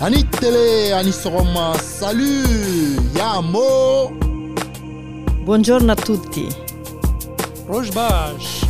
ani 0.00 0.22
tele 0.40 0.94
ani 0.98 1.10
sɔgɔma 1.22 1.66
salut 1.98 3.16
ya 3.18 3.40
mo 3.52 4.10
Buongiorno 5.46 5.92
a 5.92 5.96
tutti. 5.96 6.48
روشباش 7.68 8.64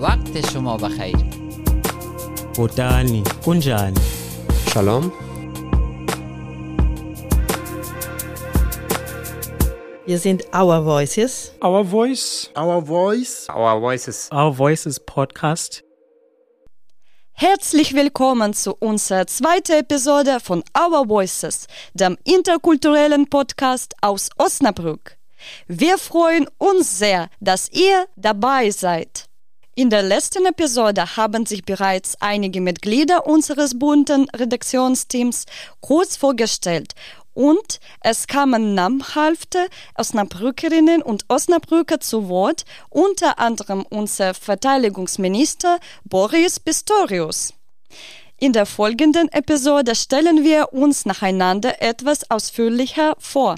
وقت 0.00 0.50
شما 0.52 0.76
بخیر 0.76 1.16
Botani, 2.58 3.22
kunjani? 3.44 4.00
Shalom. 4.72 5.12
Wir 10.06 10.18
sind 10.18 10.42
Our 10.52 10.80
Voices. 10.82 11.52
Our 11.62 11.84
Voice 11.84 12.50
our 12.56 12.80
voice 12.80 13.46
Our 13.48 13.78
voices. 13.80 14.28
Our 14.32 14.50
Voices 14.52 14.98
Podcast. 14.98 15.82
Herzlich 17.35 17.95
willkommen 17.95 18.53
zu 18.53 18.75
unserer 18.75 19.25
zweiten 19.25 19.73
Episode 19.79 20.39
von 20.39 20.63
Our 20.77 21.09
Voices, 21.09 21.65
dem 21.93 22.15
interkulturellen 22.23 23.27
Podcast 23.27 23.95
aus 24.01 24.29
Osnabrück. 24.37 25.17
Wir 25.67 25.97
freuen 25.97 26.47
uns 26.59 26.99
sehr, 26.99 27.29
dass 27.39 27.69
ihr 27.71 28.05
dabei 28.15 28.69
seid. 28.69 29.25
In 29.75 29.89
der 29.89 30.03
letzten 30.03 30.45
Episode 30.45 31.17
haben 31.17 31.47
sich 31.47 31.65
bereits 31.65 32.15
einige 32.21 32.61
Mitglieder 32.61 33.25
unseres 33.25 33.77
bunten 33.77 34.29
Redaktionsteams 34.29 35.45
kurz 35.81 36.15
vorgestellt 36.15 36.93
und 37.33 37.79
es 38.01 38.27
kamen 38.27 38.73
namhafte 38.73 39.67
Osnabrückerinnen 39.95 41.01
und 41.01 41.25
Osnabrücker 41.27 41.99
zu 41.99 42.29
Wort, 42.29 42.65
unter 42.89 43.39
anderem 43.39 43.85
unser 43.89 44.33
Verteidigungsminister 44.33 45.79
Boris 46.03 46.59
Pistorius. 46.59 47.53
In 48.39 48.51
der 48.51 48.65
folgenden 48.65 49.31
Episode 49.31 49.95
stellen 49.95 50.43
wir 50.43 50.73
uns 50.73 51.05
nacheinander 51.05 51.81
etwas 51.81 52.29
ausführlicher 52.29 53.15
vor. 53.19 53.55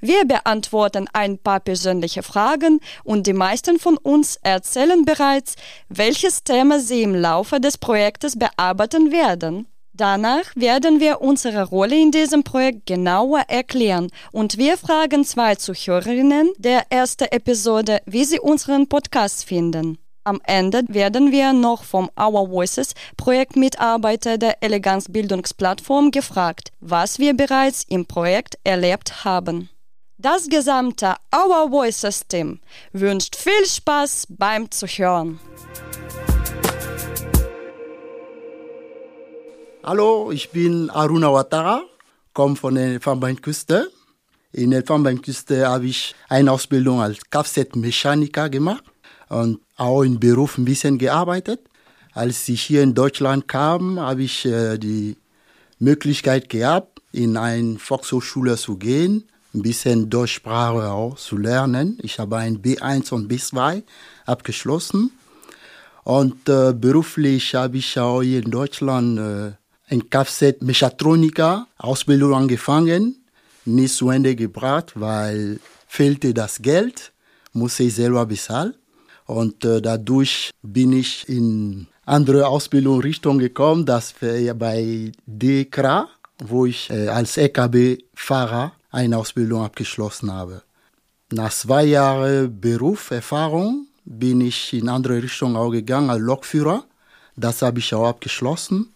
Wir 0.00 0.24
beantworten 0.26 1.08
ein 1.12 1.38
paar 1.38 1.60
persönliche 1.60 2.22
Fragen 2.22 2.80
und 3.04 3.26
die 3.26 3.32
meisten 3.32 3.78
von 3.78 3.96
uns 3.96 4.36
erzählen 4.42 5.04
bereits, 5.04 5.56
welches 5.88 6.44
Thema 6.44 6.78
sie 6.78 7.02
im 7.02 7.14
Laufe 7.14 7.58
des 7.58 7.78
Projektes 7.78 8.38
bearbeiten 8.38 9.10
werden. 9.12 9.66
Danach 10.02 10.50
werden 10.56 10.98
wir 10.98 11.20
unsere 11.20 11.62
Rolle 11.62 11.94
in 11.94 12.10
diesem 12.10 12.42
Projekt 12.42 12.86
genauer 12.86 13.44
erklären 13.46 14.10
und 14.32 14.58
wir 14.58 14.76
fragen 14.76 15.24
zwei 15.24 15.54
Zuhörerinnen 15.54 16.50
der 16.58 16.90
ersten 16.90 17.26
Episode, 17.26 18.00
wie 18.04 18.24
sie 18.24 18.40
unseren 18.40 18.88
Podcast 18.88 19.44
finden. 19.44 19.98
Am 20.24 20.40
Ende 20.42 20.82
werden 20.88 21.30
wir 21.30 21.52
noch 21.52 21.84
vom 21.84 22.10
Our 22.18 22.50
Voices 22.50 22.94
Projektmitarbeiter 23.16 24.38
der 24.38 24.60
Eleganz 24.60 25.06
Bildungsplattform 25.08 26.10
gefragt, 26.10 26.72
was 26.80 27.20
wir 27.20 27.36
bereits 27.36 27.84
im 27.88 28.04
Projekt 28.04 28.58
erlebt 28.64 29.24
haben. 29.24 29.70
Das 30.18 30.48
gesamte 30.48 31.14
Our 31.32 31.70
Voices 31.70 32.26
Team 32.26 32.58
wünscht 32.92 33.36
viel 33.36 33.66
Spaß 33.66 34.26
beim 34.30 34.68
Zuhören. 34.68 35.38
Hallo, 39.84 40.30
ich 40.30 40.50
bin 40.50 40.90
Aruna 40.90 41.26
Ouattara, 41.26 41.82
komme 42.34 42.54
von 42.54 42.76
der 42.76 42.84
Elfenbeinküste. 42.84 43.90
In 44.52 44.70
der 44.70 44.78
Elfenbeinküste 44.78 45.66
habe 45.66 45.86
ich 45.86 46.14
eine 46.28 46.52
Ausbildung 46.52 47.00
als 47.00 47.18
Kfz-Mechaniker 47.28 48.48
gemacht 48.48 48.84
und 49.28 49.58
auch 49.76 50.02
im 50.02 50.20
Beruf 50.20 50.56
ein 50.56 50.64
bisschen 50.64 50.98
gearbeitet. 50.98 51.62
Als 52.12 52.48
ich 52.48 52.62
hier 52.62 52.84
in 52.84 52.94
Deutschland 52.94 53.48
kam, 53.48 53.98
habe 53.98 54.22
ich 54.22 54.44
äh, 54.46 54.78
die 54.78 55.16
Möglichkeit 55.80 56.48
gehabt, 56.48 57.02
in 57.10 57.36
eine 57.36 57.76
Volkshochschule 57.80 58.56
zu 58.56 58.76
gehen, 58.76 59.24
ein 59.52 59.62
bisschen 59.62 60.08
Deutschsprache 60.08 60.92
auch 60.92 61.16
zu 61.16 61.36
lernen. 61.36 61.98
Ich 62.02 62.20
habe 62.20 62.36
ein 62.36 62.62
B1 62.62 63.12
und 63.12 63.28
B2 63.28 63.82
abgeschlossen. 64.26 65.10
Und 66.04 66.48
äh, 66.48 66.72
beruflich 66.72 67.56
habe 67.56 67.78
ich 67.78 67.98
auch 67.98 68.22
hier 68.22 68.44
in 68.44 68.50
Deutschland 68.52 69.18
äh, 69.18 69.61
ein 69.92 70.08
Kfz-Mechatroniker-Ausbildung 70.08 72.34
angefangen, 72.34 73.24
nicht 73.64 73.94
zu 73.94 74.10
Ende 74.10 74.34
gebracht, 74.34 74.92
weil 74.94 75.60
fehlte 75.86 76.34
das 76.34 76.60
Geld, 76.62 77.12
musste 77.52 77.84
ich 77.84 77.94
selber 77.94 78.26
bezahlen. 78.26 78.74
Und 79.26 79.64
äh, 79.64 79.80
dadurch 79.80 80.50
bin 80.62 80.94
ich 80.94 81.28
in 81.28 81.86
andere 82.04 82.48
Ausbildungsrichtung 82.48 83.38
gekommen, 83.38 83.86
das 83.86 84.20
wäre 84.20 84.52
bei 84.54 85.12
DEKRA, 85.26 86.08
wo 86.42 86.66
ich 86.66 86.90
äh, 86.90 87.06
als 87.08 87.36
LKW-Fahrer 87.36 88.72
eine 88.90 89.18
Ausbildung 89.18 89.62
abgeschlossen 89.62 90.32
habe. 90.32 90.62
Nach 91.30 91.52
zwei 91.52 91.84
Jahren 91.84 92.60
Berufserfahrung 92.60 93.86
bin 94.04 94.40
ich 94.40 94.72
in 94.72 94.88
andere 94.88 95.22
Richtung 95.22 95.54
auch 95.56 95.70
gegangen 95.70 96.10
als 96.10 96.20
Lokführer. 96.20 96.84
Das 97.36 97.62
habe 97.62 97.78
ich 97.78 97.94
auch 97.94 98.08
abgeschlossen. 98.08 98.91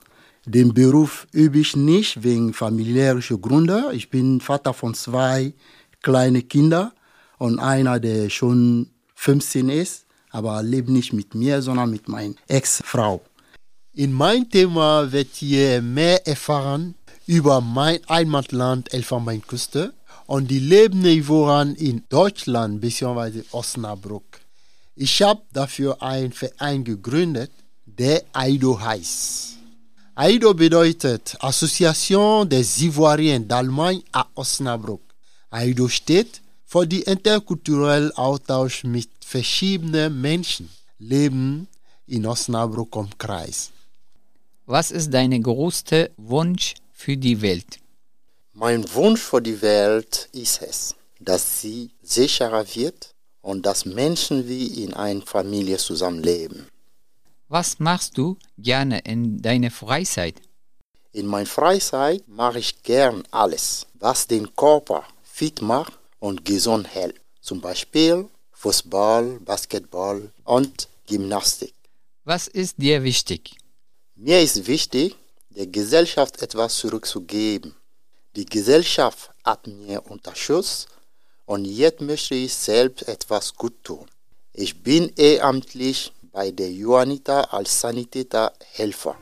Den 0.49 0.73
Beruf 0.73 1.27
übe 1.33 1.59
ich 1.59 1.75
nicht 1.75 2.23
wegen 2.23 2.55
familiärer 2.55 3.21
Gründe. 3.37 3.91
Ich 3.93 4.11
bin 4.11 4.41
Vater 4.41 4.73
von 4.73 4.95
zwei 4.95 5.53
kleinen 6.03 6.47
Kindern 6.47 6.93
und 7.39 7.59
einer, 7.59 7.99
der 7.99 8.31
schon 8.31 8.89
15 9.17 9.69
ist, 9.69 10.07
aber 10.31 10.63
lebt 10.63 10.89
nicht 10.89 11.13
mit 11.13 11.35
mir, 11.35 11.61
sondern 11.63 11.91
mit 11.91 12.09
meiner 12.09 12.37
Ex-Frau. 12.47 13.23
In 13.93 14.13
mein 14.13 14.49
Thema 14.49 15.11
wird 15.11 15.43
ihr 15.43 15.83
mehr 15.83 16.25
erfahren 16.29 16.95
über 17.27 17.61
mein 17.61 17.99
Heimatland 18.09 18.95
Elfenbeinküste 18.95 19.95
und 20.27 20.49
die 20.49 20.61
Lebensniveauen 20.61 21.75
in 21.75 22.05
Deutschland 22.09 22.81
bzw. 22.81 23.43
Osnabrück. 23.51 24.41
Ich 24.95 25.21
habe 25.23 25.43
dafür 25.53 26.01
einen 26.01 26.33
Verein 26.33 26.85
gegründet, 26.85 27.51
der 27.85 28.23
AIDO 28.33 28.79
heißt. 28.81 29.56
AIDO 30.19 30.55
bedeutet 30.55 31.37
Association 31.41 32.47
des 32.47 32.81
Ivoiriens 32.81 33.39
d'Allemagne 33.39 34.03
à 34.15 34.27
Osnabrück. 34.35 35.03
AIDO 35.51 35.89
steht 35.89 36.41
für 36.65 36.87
die 36.87 37.03
interkulturellen 37.03 38.11
Austausch 38.13 38.85
mit 38.85 39.11
verschiedenen 39.21 40.19
Menschen, 40.19 40.71
leben 40.99 41.69
in 42.07 42.25
Osnabrück 42.25 42.97
im 42.97 43.11
Kreis. 43.19 43.73
Was 44.65 44.91
ist 44.91 45.13
dein 45.13 45.43
größter 45.43 46.09
Wunsch 46.17 46.77
für 46.95 47.19
die 47.19 47.43
Welt? 47.43 47.79
Mein 48.55 48.91
Wunsch 48.95 49.21
für 49.21 49.43
die 49.43 49.61
Welt 49.61 50.31
ist 50.33 50.63
es, 50.63 50.95
dass 51.21 51.61
sie 51.61 51.91
sicherer 52.03 52.65
wird 52.75 53.15
und 53.43 53.67
dass 53.67 53.85
Menschen 53.85 54.49
wie 54.49 54.83
in 54.83 54.95
einer 54.95 55.21
Familie 55.21 55.77
zusammenleben. 55.77 56.69
Was 57.59 57.79
machst 57.79 58.19
du 58.19 58.37
gerne 58.59 58.99
in 59.13 59.41
deiner 59.41 59.71
Freizeit? 59.71 60.43
In 61.13 61.27
meiner 61.27 61.47
Freizeit 61.47 62.23
mache 62.29 62.59
ich 62.59 62.83
gern 62.83 63.25
alles, 63.31 63.87
was 63.95 64.27
den 64.27 64.55
Körper 64.55 65.05
fit 65.23 65.63
macht 65.63 65.95
und 66.19 66.45
gesund 66.45 66.87
hält. 66.95 67.19
Zum 67.41 67.63
Beispiel 67.63 68.29
Fußball, 68.53 69.41
Basketball 69.41 70.31
und 70.45 70.87
Gymnastik. 71.07 71.73
Was 72.25 72.47
ist 72.47 72.75
dir 72.77 73.03
wichtig? 73.03 73.57
Mir 74.17 74.43
ist 74.43 74.67
wichtig, 74.67 75.17
der 75.49 75.69
Gesellschaft 75.69 76.43
etwas 76.43 76.77
zurückzugeben. 76.77 77.75
Die 78.37 78.45
Gesellschaft 78.45 79.31
hat 79.45 79.67
mir 79.67 80.05
unterstützt 80.11 80.89
und 81.47 81.65
jetzt 81.65 82.03
möchte 82.03 82.35
ich 82.35 82.53
selbst 82.53 83.09
etwas 83.09 83.55
gut 83.55 83.83
tun. 83.83 84.05
Ich 84.53 84.83
bin 84.83 85.11
ehrenamtlich 85.17 86.13
ay 86.37 86.53
de 86.53 86.69
yoanita 86.77 87.41
al 87.51 87.67
sanite 87.67 88.25
ta 88.25 88.53
helfa. 88.77 89.17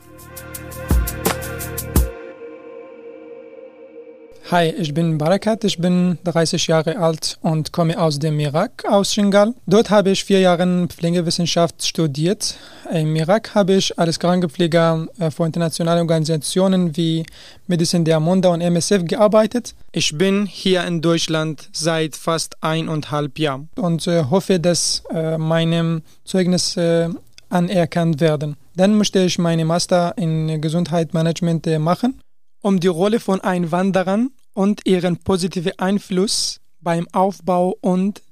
Hi, 4.51 4.67
ich 4.77 4.93
bin 4.93 5.17
Barakat, 5.17 5.63
ich 5.63 5.79
bin 5.79 6.19
30 6.23 6.67
Jahre 6.67 6.99
alt 6.99 7.39
und 7.41 7.71
komme 7.71 7.99
aus 7.99 8.19
dem 8.19 8.39
Irak, 8.39 8.83
aus 8.87 9.11
Shingal. 9.11 9.55
Dort 9.65 9.89
habe 9.89 10.11
ich 10.11 10.23
vier 10.23 10.39
Jahre 10.39 10.85
Pflegewissenschaft 10.87 11.83
studiert. 11.83 12.55
Im 12.93 13.15
Irak 13.15 13.55
habe 13.55 13.73
ich 13.73 13.97
als 13.97 14.19
Krankenpfleger 14.19 15.07
äh, 15.17 15.31
für 15.31 15.47
internationale 15.47 15.99
Organisationen 15.99 16.95
wie 16.95 17.25
Medicine 17.65 18.03
der 18.03 18.19
Monde 18.19 18.49
und 18.49 18.61
MSF 18.61 19.05
gearbeitet. 19.05 19.73
Ich 19.91 20.15
bin 20.15 20.45
hier 20.45 20.85
in 20.85 21.01
Deutschland 21.01 21.67
seit 21.71 22.15
fast 22.15 22.55
eineinhalb 22.61 23.39
Jahren 23.39 23.69
und 23.77 24.05
äh, 24.05 24.25
hoffe, 24.25 24.59
dass 24.59 25.01
äh, 25.11 25.39
meine 25.39 26.03
Zeugnisse 26.23 27.15
äh, 27.15 27.19
anerkannt 27.49 28.21
werden. 28.21 28.57
Dann 28.75 28.95
möchte 28.95 29.23
ich 29.23 29.39
meine 29.39 29.65
Master 29.65 30.13
in 30.17 30.61
Gesundheitsmanagement 30.61 31.65
äh, 31.65 31.79
machen 31.79 32.19
um 32.65 32.79
die 32.79 32.87
Rolle 32.87 33.19
von 33.19 33.41
Einwanderern 33.41 34.31
und 34.55 34.87
ihren 34.87 35.17
positiven 35.17 35.77
Einfluss 35.77 36.59
beim 36.81 37.07
Aufbau 37.11 37.77
und 37.79 38.23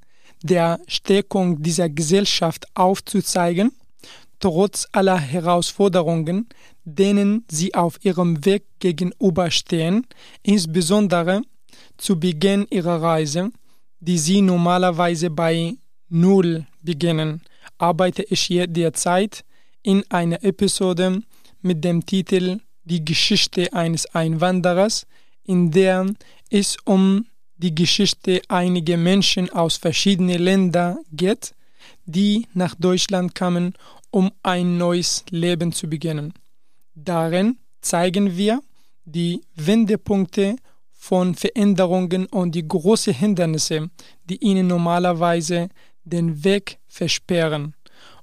der 0.42 0.80
Stärkung 0.88 1.62
dieser 1.62 1.88
Gesellschaft 1.88 2.66
aufzuzeigen, 2.74 3.74
trotz 4.40 4.88
aller 4.92 5.20
Herausforderungen, 5.20 6.50
denen 6.84 7.46
sie 7.48 7.76
auf 7.76 8.04
ihrem 8.04 8.44
Weg 8.44 8.64
gegenüberstehen, 8.80 10.08
insbesondere 10.42 11.44
zu 11.98 12.20
Beginn 12.20 12.66
ihrer 12.72 13.04
Reise, 13.04 13.52
die 14.00 14.18
sie 14.18 14.42
normalerweise 14.42 15.30
bei 15.30 15.76
Null 16.10 16.66
beginnen, 16.82 17.44
arbeite 17.78 18.24
ich 18.24 18.42
hier 18.42 18.66
derzeit 18.66 19.46
in 19.84 20.04
einer 20.10 20.44
Episode 20.44 21.22
mit 21.62 21.84
dem 21.84 22.04
Titel 22.04 22.62
Die 22.86 23.04
Geschichte 23.04 23.72
eines 23.74 24.06
Einwanderers, 24.14 25.06
in 25.44 25.72
der 25.72 26.06
es 26.50 26.78
um 26.86 27.26
die 27.58 27.74
Geschichte 27.74 28.42
einiger 28.50 28.98
Menschen 28.98 29.50
aus 29.52 29.78
verschiedenen 29.78 30.40
Ländern 30.40 30.98
geht, 31.12 31.54
die 32.06 32.48
nach 32.54 32.76
Deutschland 32.76 33.36
kamen, 33.36 33.74
um 34.12 34.32
ein 34.44 34.78
neues 34.78 35.24
Leben 35.30 35.72
zu 35.72 35.88
beginnen. 35.88 36.34
Darin 36.94 37.58
zeigen 37.82 38.38
wir 38.38 38.62
die 39.06 39.42
Wendepunkte 39.56 40.56
von 40.92 41.36
Veränderungen 41.36 42.28
und 42.28 42.54
die 42.56 42.68
großen 42.68 43.14
Hindernisse, 43.14 43.90
die 44.26 44.38
ihnen 44.38 44.68
normalerweise 44.68 45.70
den 46.04 46.44
Weg 46.44 46.80
versperren 46.88 47.76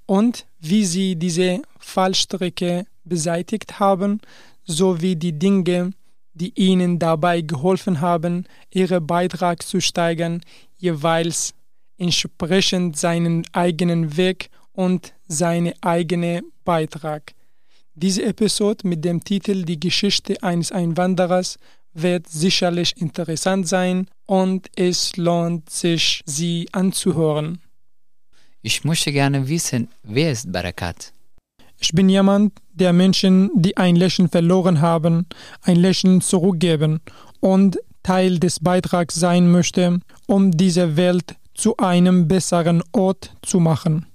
und 0.06 0.46
wie 0.60 0.84
sie 0.84 1.16
diese 1.16 1.62
Fallstrecke 1.78 2.86
beseitigt 3.04 3.80
haben, 3.80 4.20
sowie 4.70 5.16
die 5.16 5.38
Dinge, 5.38 5.92
die 6.34 6.52
ihnen 6.54 6.98
dabei 6.98 7.40
geholfen 7.42 8.00
haben, 8.00 8.46
ihren 8.70 9.06
Beitrag 9.06 9.62
zu 9.62 9.80
steigern, 9.80 10.40
jeweils 10.78 11.54
entsprechend 11.98 12.96
seinen 12.96 13.44
eigenen 13.52 14.16
Weg 14.16 14.48
und 14.72 15.12
seine 15.28 15.74
eigene 15.82 16.42
Beitrag. 16.64 17.34
Diese 17.94 18.24
Episode 18.24 18.86
mit 18.88 19.04
dem 19.04 19.22
Titel 19.22 19.64
Die 19.64 19.78
Geschichte 19.78 20.42
eines 20.42 20.72
Einwanderers 20.72 21.58
wird 21.92 22.28
sicherlich 22.28 22.96
interessant 22.96 23.68
sein 23.68 24.06
und 24.26 24.68
es 24.76 25.16
lohnt 25.16 25.68
sich, 25.68 26.22
sie 26.24 26.68
anzuhören. 26.72 27.60
Ich 28.62 28.84
möchte 28.84 29.12
gerne 29.12 29.48
wissen, 29.48 29.88
wer 30.02 30.32
ist 30.32 30.50
Barakat? 30.50 31.12
Ich 31.82 31.92
bin 31.92 32.10
jemand, 32.10 32.52
der 32.74 32.92
Menschen, 32.92 33.50
die 33.54 33.76
ein 33.78 33.96
Lächeln 33.96 34.28
verloren 34.28 34.82
haben, 34.82 35.26
ein 35.62 35.76
Lächeln 35.76 36.20
zurückgeben 36.20 37.00
und 37.40 37.78
Teil 38.02 38.38
des 38.38 38.60
Beitrags 38.60 39.14
sein 39.14 39.50
möchte, 39.50 40.00
um 40.26 40.50
diese 40.50 40.96
Welt 40.96 41.36
zu 41.54 41.76
einem 41.78 42.28
besseren 42.28 42.82
Ort 42.92 43.32
zu 43.42 43.60
machen. 43.60 44.06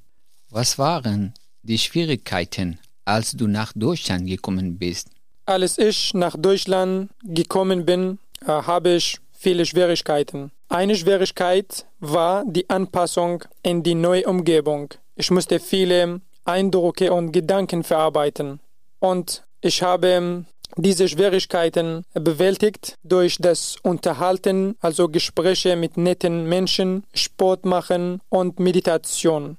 Was 0.50 0.78
waren 0.78 1.34
die 1.64 1.80
Schwierigkeiten, 1.80 2.80
als 3.04 3.32
du 3.32 3.48
nach 3.48 3.74
Deutschland 3.76 4.28
gekommen 4.28 4.78
bist? 4.78 5.10
Als 5.48 5.78
ich 5.80 6.14
nach 6.14 6.36
Deutschland 6.38 7.10
gekommen 7.24 7.86
bin, 7.86 8.20
äh, 8.42 8.48
habe 8.48 8.96
ich 8.96 9.18
viele 9.32 9.66
Schwierigkeiten. 9.66 10.52
Eine 10.70 10.96
Schwierigkeit 10.96 11.86
war 12.00 12.44
die 12.46 12.70
Anpassung 12.70 13.44
in 13.64 13.84
die 13.84 13.96
neue 13.96 14.26
Umgebung. 14.28 14.94
Ich 15.16 15.30
musste 15.30 15.60
viele 15.60 16.22
Eindrücke 16.46 17.12
und 17.12 17.32
Gedanken 17.32 17.84
verarbeiten. 17.84 18.60
Und 19.00 19.44
ich 19.62 19.82
habe 19.82 20.46
diese 20.78 21.08
Schwierigkeiten 21.08 22.06
bewältigt 22.14 22.96
durch 23.04 23.38
das 23.40 23.78
Unterhalten, 23.84 24.76
also 24.80 25.10
Gespräche 25.10 25.76
mit 25.76 25.98
netten 25.98 26.48
Menschen, 26.48 27.04
Sport 27.14 27.66
machen 27.66 28.22
und 28.30 28.60
Meditation. 28.60 29.58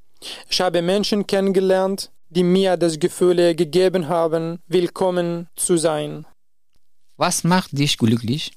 Ich 0.48 0.60
habe 0.60 0.82
Menschen 0.82 1.26
kennengelernt, 1.26 2.10
die 2.28 2.42
mir 2.42 2.76
das 2.76 2.98
Gefühl 2.98 3.54
gegeben 3.54 4.08
haben, 4.08 4.58
willkommen 4.66 5.48
zu 5.56 5.76
sein. 5.76 6.26
Was 7.16 7.44
macht 7.44 7.78
dich 7.78 7.96
glücklich? 7.96 8.52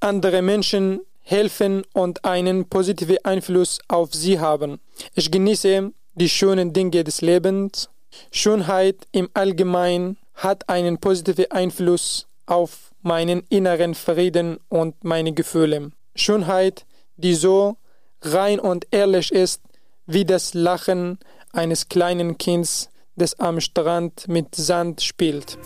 Andere 0.00 0.42
Menschen 0.42 1.00
helfen 1.20 1.82
und 1.92 2.24
einen 2.24 2.68
positiven 2.68 3.18
Einfluss 3.24 3.80
auf 3.88 4.14
sie 4.14 4.38
haben. 4.38 4.80
Ich 5.14 5.30
genieße 5.30 5.92
die 6.16 6.30
schönen 6.30 6.72
Dinge 6.72 7.04
des 7.04 7.20
Lebens. 7.20 7.90
Schönheit 8.32 9.06
im 9.12 9.28
Allgemeinen 9.34 10.16
hat 10.34 10.68
einen 10.68 10.98
positiven 10.98 11.50
Einfluss 11.50 12.26
auf 12.46 12.90
meinen 13.02 13.42
inneren 13.50 13.94
Frieden 13.94 14.58
und 14.70 15.04
meine 15.04 15.32
Gefühle. 15.34 15.90
Schönheit, 16.14 16.86
die 17.16 17.34
so 17.34 17.76
rein 18.22 18.58
und 18.58 18.86
ehrlich 18.90 19.30
ist 19.30 19.60
wie 20.06 20.24
das 20.24 20.54
Lachen 20.54 21.18
eines 21.52 21.88
kleinen 21.88 22.38
Kindes, 22.38 22.88
das 23.16 23.38
am 23.38 23.60
Strand 23.60 24.26
mit 24.26 24.54
Sand 24.54 25.02
spielt. 25.02 25.58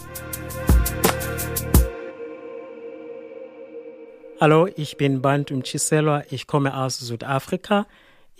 Hallo, 4.40 4.66
ich 4.74 4.96
bin 4.96 5.22
Band 5.22 5.52
Mchiselwa. 5.52 6.24
Ich 6.30 6.46
komme 6.48 6.76
aus 6.76 6.98
Südafrika. 6.98 7.86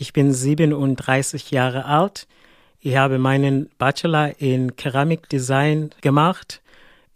Ich 0.00 0.14
bin 0.14 0.32
37 0.32 1.50
Jahre 1.50 1.85
alt. 1.85 2.26
Ich 2.81 2.97
habe 2.97 3.19
meinen 3.19 3.69
Bachelor 3.76 4.41
in 4.41 4.75
Keramikdesign 4.75 5.91
gemacht. 6.00 6.62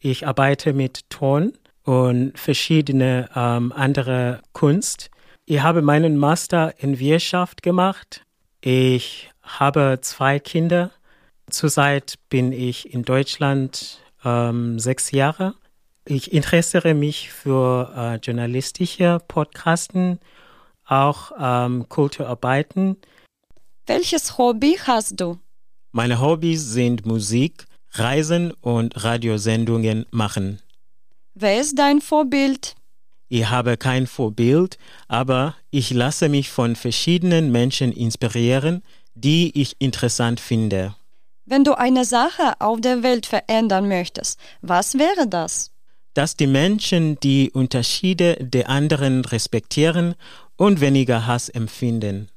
Ich 0.01 0.27
arbeite 0.27 0.75
mit 0.75 1.09
Ton 1.09 1.55
und 1.85 2.39
verschiedene 2.39 3.31
ähm, 3.35 3.73
andere 3.75 4.43
Kunst. 4.53 5.11
Ich 5.47 5.63
habe 5.63 5.81
meinen 5.81 6.19
Master 6.19 6.75
in 6.77 6.99
Wirtschaft 6.99 7.63
gemacht. 7.63 8.23
Ich 8.61 9.31
habe 9.43 10.01
zwei 10.03 10.39
Kinder. 10.39 10.91
Zurzeit 11.49 12.17
bin 12.29 12.53
ich 12.53 12.93
in 12.93 13.03
Deutschland 13.03 14.03
ähm, 14.27 14.79
sechs 14.79 15.11
Jahre. 15.11 15.55
Ich 16.05 16.35
interessiere 16.35 16.93
mich 16.93 17.31
für 17.31 17.91
äh, 17.97 18.17
journalistische 18.17 19.21
Podcasten, 19.27 20.19
auch 20.87 21.33
ähm, 21.39 21.89
Kulturarbeiten. 21.89 22.97
Welches 23.87 24.39
Hobby 24.39 24.79
hast 24.87 25.21
du? 25.21 25.39
Meine 25.93 26.21
Hobbys 26.21 26.73
sind 26.73 27.07
Musik, 27.07 27.67
Reisen 27.93 28.53
und 28.61 29.05
Radiosendungen 29.05 30.07
machen. 30.11 30.61
Wer 31.35 31.61
ist 31.61 31.79
dein 31.79 32.01
Vorbild? 32.01 32.75
Ich 33.29 33.49
habe 33.49 33.77
kein 33.77 34.07
Vorbild, 34.07 34.79
aber 35.09 35.55
ich 35.71 35.91
lasse 35.91 36.29
mich 36.29 36.51
von 36.51 36.77
verschiedenen 36.77 37.51
Menschen 37.51 37.93
inspirieren, 37.93 38.83
die 39.15 39.61
ich 39.61 39.77
interessant 39.79 40.41
finde. 40.41 40.95
Wenn 41.47 41.65
du 41.65 41.75
eine 41.75 42.05
Sache 42.05 42.55
auf 42.59 42.81
der 42.81 43.03
Welt 43.03 43.27
verändern 43.27 43.89
möchtest, 43.89 44.39
was 44.63 44.99
wäre 44.99 45.27
das? 45.29 45.71
Dass 46.15 46.37
die 46.37 46.47
Menschen 46.47 47.19
die 47.21 47.51
Unterschiede 47.51 48.37
der 48.41 48.69
anderen 48.69 49.25
respektieren 49.25 50.15
und 50.57 50.81
weniger 50.81 51.27
Hass 51.27 51.49
empfinden. 51.49 52.29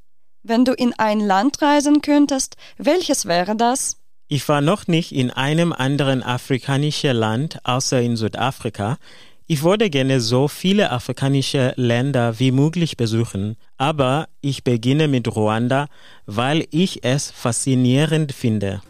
Wenn 0.43 0.65
du 0.65 0.73
in 0.73 0.93
ein 0.97 1.19
Land 1.19 1.61
reisen 1.61 2.01
könntest, 2.01 2.55
welches 2.77 3.25
wäre 3.25 3.55
das? 3.55 3.97
Ich 4.29 4.47
war 4.49 4.61
noch 4.61 4.87
nicht 4.87 5.13
in 5.13 5.31
einem 5.31 5.71
anderen 5.73 6.23
afrikanischen 6.23 7.15
Land 7.15 7.59
außer 7.63 8.01
in 8.01 8.17
Südafrika. 8.17 8.97
Ich 9.45 9.63
würde 9.63 9.89
gerne 9.89 10.19
so 10.19 10.49
viele 10.49 10.91
afrikanische 10.91 11.73
Länder 11.77 12.37
wie 12.37 12.51
möglich 12.51 12.97
besuchen, 12.97 13.55
aber 13.77 14.27
ich 14.41 14.65
beginne 14.65 15.07
mit 15.07 15.33
Ruanda, 15.33 15.87
weil 16.25 16.67
ich 16.71 17.05
es 17.05 17.31
faszinierend 17.31 18.33
finde. 18.33 18.81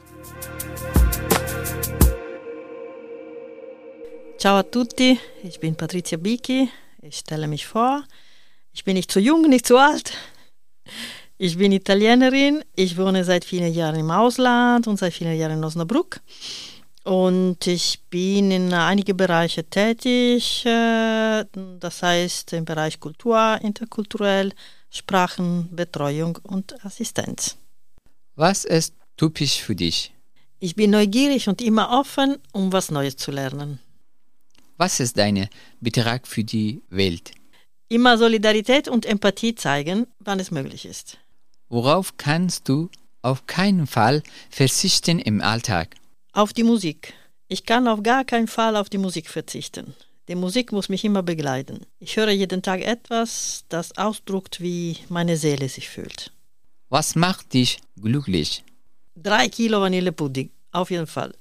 Ciao 4.40 4.58
a 4.58 4.64
tutti, 4.64 5.20
ich 5.44 5.60
bin 5.60 5.76
Patricia 5.76 6.18
Bicchi. 6.18 6.70
Ich 7.02 7.18
stelle 7.18 7.48
mich 7.48 7.68
vor. 7.68 8.04
Ich 8.78 8.84
bin 8.84 8.94
nicht 8.94 9.12
zu 9.12 9.20
jung, 9.20 9.42
nicht 9.50 9.66
zu 9.66 9.76
alt. 9.78 10.14
Ich 11.40 11.58
bin 11.58 11.72
Italienerin. 11.72 12.64
Ich 12.76 12.96
wohne 12.96 13.24
seit 13.24 13.44
vielen 13.44 13.74
Jahren 13.74 14.00
im 14.00 14.12
Ausland 14.12 14.86
und 14.86 14.98
seit 14.98 15.16
vielen 15.16 15.36
Jahren 15.36 15.58
in 15.58 15.64
Osnabrück. 15.64 16.22
Und 17.04 17.66
ich 17.66 18.00
bin 18.12 18.52
in 18.52 18.72
einigen 18.72 19.18
Bereichen 19.18 19.68
tätig. 19.68 20.64
äh, 20.68 21.44
Das 21.80 22.04
heißt 22.04 22.54
im 22.54 22.66
Bereich 22.66 23.00
Kultur, 23.00 23.58
interkulturell, 23.64 24.54
Sprachen, 24.92 25.76
Betreuung 25.76 26.38
und 26.44 26.86
Assistenz. 26.86 27.58
Was 28.36 28.64
ist 28.64 28.94
typisch 29.18 29.60
für 29.60 29.76
dich? 29.76 30.14
Ich 30.60 30.76
bin 30.76 30.92
neugierig 30.92 31.50
und 31.50 31.64
immer 31.64 31.90
offen, 32.00 32.38
um 32.52 32.72
was 32.72 32.92
Neues 32.92 33.18
zu 33.18 33.32
lernen. 33.32 33.80
Was 34.78 35.00
ist 35.00 35.18
dein 35.18 35.50
Beitrag 35.82 36.28
für 36.28 36.44
die 36.44 36.84
Welt? 36.90 37.32
Immer 37.89 38.17
Solidarität 38.17 38.89
und 38.89 39.06
Empathie 39.06 39.56
zeigen, 39.56 40.08
wann 40.20 40.41
es 40.41 40.51
möglich 40.51 40.86
ist. 40.86 41.17
Worauf 41.70 42.17
kannst 42.17 42.67
du 42.67 42.89
auf 43.22 43.48
keinen 43.48 43.88
Fall 43.88 44.24
verzichten 44.50 45.20
im 45.20 45.41
Alltag? 45.41 45.96
Auf 46.34 46.51
die 46.51 46.63
Musik. 46.63 47.13
Ich 47.48 47.65
kann 47.65 47.88
auf 47.88 48.03
gar 48.03 48.25
keinen 48.25 48.50
Fall 48.50 48.75
auf 48.75 48.89
die 48.89 48.98
Musik 48.98 49.29
verzichten. 49.29 49.94
Die 50.27 50.36
Musik 50.36 50.74
muss 50.74 50.89
mich 50.89 51.06
immer 51.06 51.24
begleiten. 51.24 51.86
Ich 52.00 52.17
höre 52.17 52.32
jeden 52.32 52.62
Tag 52.62 52.82
etwas, 52.82 53.63
das 53.70 53.98
ausdrückt, 53.98 54.60
wie 54.60 54.98
meine 55.08 55.38
Seele 55.38 55.70
sich 55.70 55.88
fühlt. 55.88 56.34
Was 56.89 57.15
macht 57.15 57.53
dich 57.53 57.79
glücklich? 58.01 58.65
Drei 59.15 59.48
Kilo 59.48 59.79
Vanillepudding. 59.79 60.50
Auf 60.74 60.91
jeden 60.91 61.08
Fall. 61.08 61.34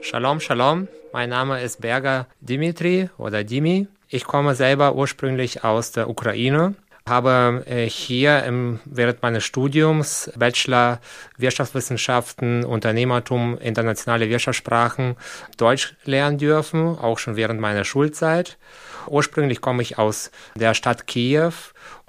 Shalom, 0.00 0.38
Shalom. 0.38 0.86
Mein 1.14 1.28
Name 1.28 1.62
ist 1.62 1.80
Berger 1.80 2.26
Dimitri 2.40 3.08
oder 3.18 3.44
Dimi. 3.44 3.86
Ich 4.08 4.24
komme 4.24 4.56
selber 4.56 4.96
ursprünglich 4.96 5.62
aus 5.62 5.92
der 5.92 6.10
Ukraine, 6.10 6.74
habe 7.08 7.62
äh, 7.66 7.88
hier 7.88 8.42
im, 8.42 8.80
während 8.84 9.22
meines 9.22 9.44
Studiums 9.44 10.32
Bachelor 10.34 11.00
Wirtschaftswissenschaften, 11.36 12.64
Unternehmertum, 12.64 13.56
internationale 13.58 14.28
Wirtschaftssprachen 14.28 15.14
Deutsch 15.56 15.94
lernen 16.02 16.38
dürfen, 16.38 16.98
auch 16.98 17.20
schon 17.20 17.36
während 17.36 17.60
meiner 17.60 17.84
Schulzeit. 17.84 18.58
Ursprünglich 19.06 19.60
komme 19.60 19.82
ich 19.82 19.98
aus 19.98 20.32
der 20.56 20.74
Stadt 20.74 21.06
Kiew 21.06 21.52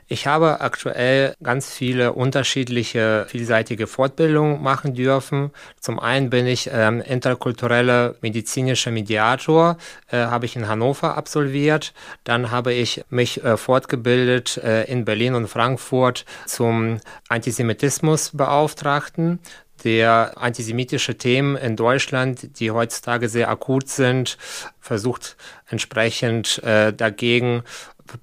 ich 0.08 0.28
habe 0.28 0.62
aktuell 0.62 1.34
ganz 1.42 1.74
viele 1.74 2.14
unterschiedliche, 2.14 3.26
vielseitige 3.28 3.88
Fortbildungen 3.88 4.62
machen 4.62 4.94
dürfen. 4.94 5.50
Zum 5.80 6.00
einen 6.00 6.30
bin 6.30 6.46
ich 6.46 6.70
ähm, 6.72 7.02
interkulturelle 7.02 8.16
medizinischer 8.22 8.92
Mediator, 8.92 9.78
äh, 10.12 10.18
habe 10.18 10.46
ich 10.46 10.56
in 10.56 10.68
Hannover 10.68 11.18
absolviert. 11.18 11.96
Dann 12.24 12.52
habe 12.52 12.72
ich 12.74 13.04
mich 13.10 13.44
äh, 13.44 13.58
fortgebildet 13.58 14.58
äh, 14.58 14.84
in 14.84 15.06
Berlin 15.06 15.34
und 15.34 15.48
Frankfurt 15.48 16.26
zum 16.46 17.00
Antisemitismusbeauftragten 17.30 19.40
der 19.86 20.34
antisemitische 20.36 21.18
Themen 21.18 21.56
in 21.56 21.76
Deutschland, 21.76 22.60
die 22.60 22.72
heutzutage 22.72 23.30
sehr 23.30 23.50
akut 23.50 23.88
sind, 23.88 24.38
versucht 24.80 25.38
entsprechend 25.70 26.62
äh, 26.64 26.92
dagegen 26.92 27.64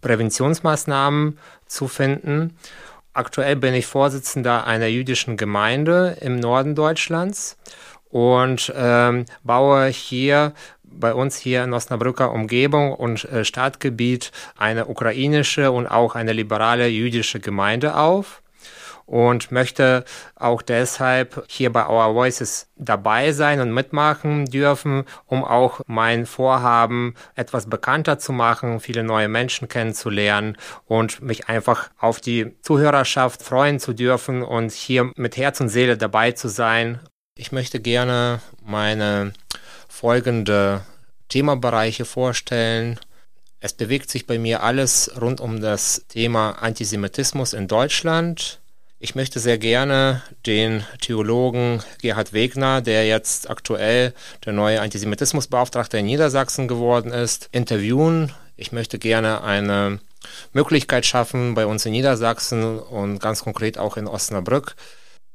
Präventionsmaßnahmen 0.00 1.38
zu 1.66 1.88
finden. 1.88 2.56
Aktuell 3.14 3.56
bin 3.56 3.74
ich 3.74 3.86
Vorsitzender 3.86 4.66
einer 4.66 4.86
jüdischen 4.86 5.36
Gemeinde 5.36 6.16
im 6.20 6.40
Norden 6.40 6.74
Deutschlands 6.74 7.56
und 8.10 8.72
ähm, 8.76 9.26
baue 9.44 9.86
hier 9.86 10.54
bei 10.82 11.14
uns 11.14 11.36
hier 11.36 11.62
in 11.62 11.72
Osnabrücker 11.72 12.32
Umgebung 12.32 12.92
und 12.92 13.24
äh, 13.24 13.44
Stadtgebiet 13.44 14.32
eine 14.56 14.86
ukrainische 14.86 15.70
und 15.70 15.86
auch 15.86 16.16
eine 16.16 16.32
liberale 16.32 16.88
jüdische 16.88 17.38
Gemeinde 17.38 17.96
auf 17.96 18.42
und 19.12 19.52
möchte 19.52 20.06
auch 20.36 20.62
deshalb 20.62 21.44
hier 21.46 21.70
bei 21.70 21.86
Our 21.86 22.14
Voices 22.14 22.68
dabei 22.76 23.32
sein 23.32 23.60
und 23.60 23.70
mitmachen 23.70 24.46
dürfen, 24.46 25.04
um 25.26 25.44
auch 25.44 25.82
mein 25.86 26.24
Vorhaben 26.24 27.14
etwas 27.34 27.68
bekannter 27.68 28.18
zu 28.18 28.32
machen, 28.32 28.80
viele 28.80 29.02
neue 29.02 29.28
Menschen 29.28 29.68
kennenzulernen 29.68 30.56
und 30.86 31.20
mich 31.20 31.46
einfach 31.50 31.90
auf 31.98 32.22
die 32.22 32.58
Zuhörerschaft 32.62 33.42
freuen 33.42 33.80
zu 33.80 33.92
dürfen 33.92 34.42
und 34.42 34.72
hier 34.72 35.12
mit 35.14 35.36
Herz 35.36 35.60
und 35.60 35.68
Seele 35.68 35.98
dabei 35.98 36.32
zu 36.32 36.48
sein. 36.48 36.98
Ich 37.36 37.52
möchte 37.52 37.80
gerne 37.80 38.40
meine 38.64 39.34
folgende 39.90 40.80
Themabereiche 41.28 42.06
vorstellen. 42.06 42.98
Es 43.60 43.74
bewegt 43.74 44.08
sich 44.10 44.26
bei 44.26 44.38
mir 44.38 44.62
alles 44.62 45.12
rund 45.20 45.42
um 45.42 45.60
das 45.60 46.06
Thema 46.08 46.52
Antisemitismus 46.52 47.52
in 47.52 47.68
Deutschland. 47.68 48.61
Ich 49.04 49.16
möchte 49.16 49.40
sehr 49.40 49.58
gerne 49.58 50.22
den 50.46 50.84
Theologen 51.00 51.82
Gerhard 52.00 52.32
Wegner, 52.32 52.80
der 52.82 53.04
jetzt 53.04 53.50
aktuell 53.50 54.14
der 54.44 54.52
neue 54.52 54.80
Antisemitismusbeauftragte 54.80 55.98
in 55.98 56.06
Niedersachsen 56.06 56.68
geworden 56.68 57.10
ist, 57.10 57.48
interviewen. 57.50 58.30
Ich 58.56 58.70
möchte 58.70 59.00
gerne 59.00 59.42
eine 59.42 59.98
Möglichkeit 60.52 61.04
schaffen 61.04 61.54
bei 61.54 61.66
uns 61.66 61.84
in 61.84 61.90
Niedersachsen 61.90 62.78
und 62.78 63.18
ganz 63.18 63.42
konkret 63.42 63.76
auch 63.76 63.96
in 63.96 64.06
Osnabrück. 64.06 64.76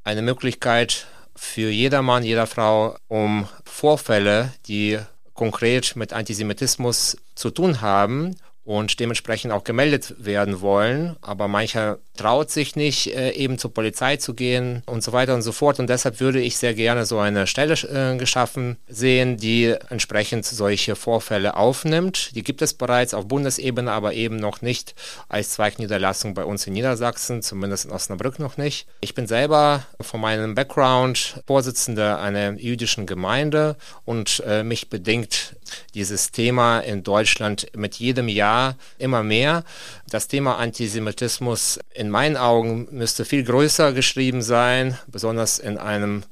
Eine 0.05 0.21
Möglichkeit 0.21 1.05
für 1.35 1.69
jedermann, 1.69 2.23
jeder 2.23 2.47
Frau, 2.47 2.95
um 3.09 3.49
Vorfälle, 3.65 4.53
die 4.67 4.97
konkret 5.33 5.97
mit 5.97 6.13
Antisemitismus 6.13 7.17
zu 7.35 7.49
tun 7.49 7.81
haben 7.81 8.37
und 8.67 8.99
dementsprechend 8.99 9.53
auch 9.53 9.63
gemeldet 9.63 10.15
werden 10.19 10.59
wollen. 10.59 11.15
Aber 11.21 11.47
mancher 11.47 11.99
traut 12.17 12.51
sich 12.51 12.75
nicht, 12.75 13.15
äh, 13.15 13.31
eben 13.31 13.57
zur 13.57 13.73
Polizei 13.73 14.17
zu 14.17 14.33
gehen 14.33 14.83
und 14.85 15.03
so 15.03 15.13
weiter 15.13 15.33
und 15.33 15.41
so 15.41 15.51
fort. 15.51 15.79
Und 15.79 15.89
deshalb 15.89 16.19
würde 16.19 16.41
ich 16.41 16.57
sehr 16.57 16.73
gerne 16.73 17.05
so 17.05 17.19
eine 17.19 17.47
Stelle 17.47 17.73
äh, 17.73 18.17
geschaffen 18.17 18.77
sehen, 18.87 19.37
die 19.37 19.75
entsprechend 19.89 20.45
solche 20.45 20.95
Vorfälle 20.95 21.55
aufnimmt. 21.55 22.35
Die 22.35 22.43
gibt 22.43 22.61
es 22.61 22.73
bereits 22.73 23.13
auf 23.13 23.27
Bundesebene, 23.27 23.91
aber 23.91 24.13
eben 24.13 24.37
noch 24.37 24.61
nicht 24.61 24.95
als 25.29 25.51
Zweigniederlassung 25.51 26.33
bei 26.33 26.43
uns 26.43 26.67
in 26.67 26.73
Niedersachsen, 26.73 27.41
zumindest 27.41 27.85
in 27.85 27.91
Osnabrück 27.91 28.39
noch 28.39 28.57
nicht. 28.57 28.87
Ich 29.01 29.15
bin 29.15 29.27
selber 29.27 29.83
von 30.01 30.19
meinem 30.19 30.55
Background 30.55 31.41
Vorsitzender 31.45 32.19
einer 32.19 32.53
jüdischen 32.53 33.05
Gemeinde 33.05 33.75
und 34.05 34.43
äh, 34.45 34.63
mich 34.63 34.89
bedingt 34.89 35.55
dieses 35.93 36.31
Thema 36.31 36.79
in 36.79 37.03
Deutschland 37.03 37.67
mit 37.75 37.95
jedem 37.95 38.27
Jahr 38.27 38.75
immer 38.97 39.23
mehr. 39.23 39.63
Das 40.09 40.27
Thema 40.27 40.57
Antisemitismus 40.57 41.79
in 41.93 42.06
meinen 42.09 42.37
Augen 42.37 42.87
müsste 42.91 43.25
viel 43.25 43.43
größer 43.43 43.93
geschrieben 43.93 44.41
sein, 44.41 44.97
besonders 45.07 45.59
in 45.59 45.77
einem 45.77 46.23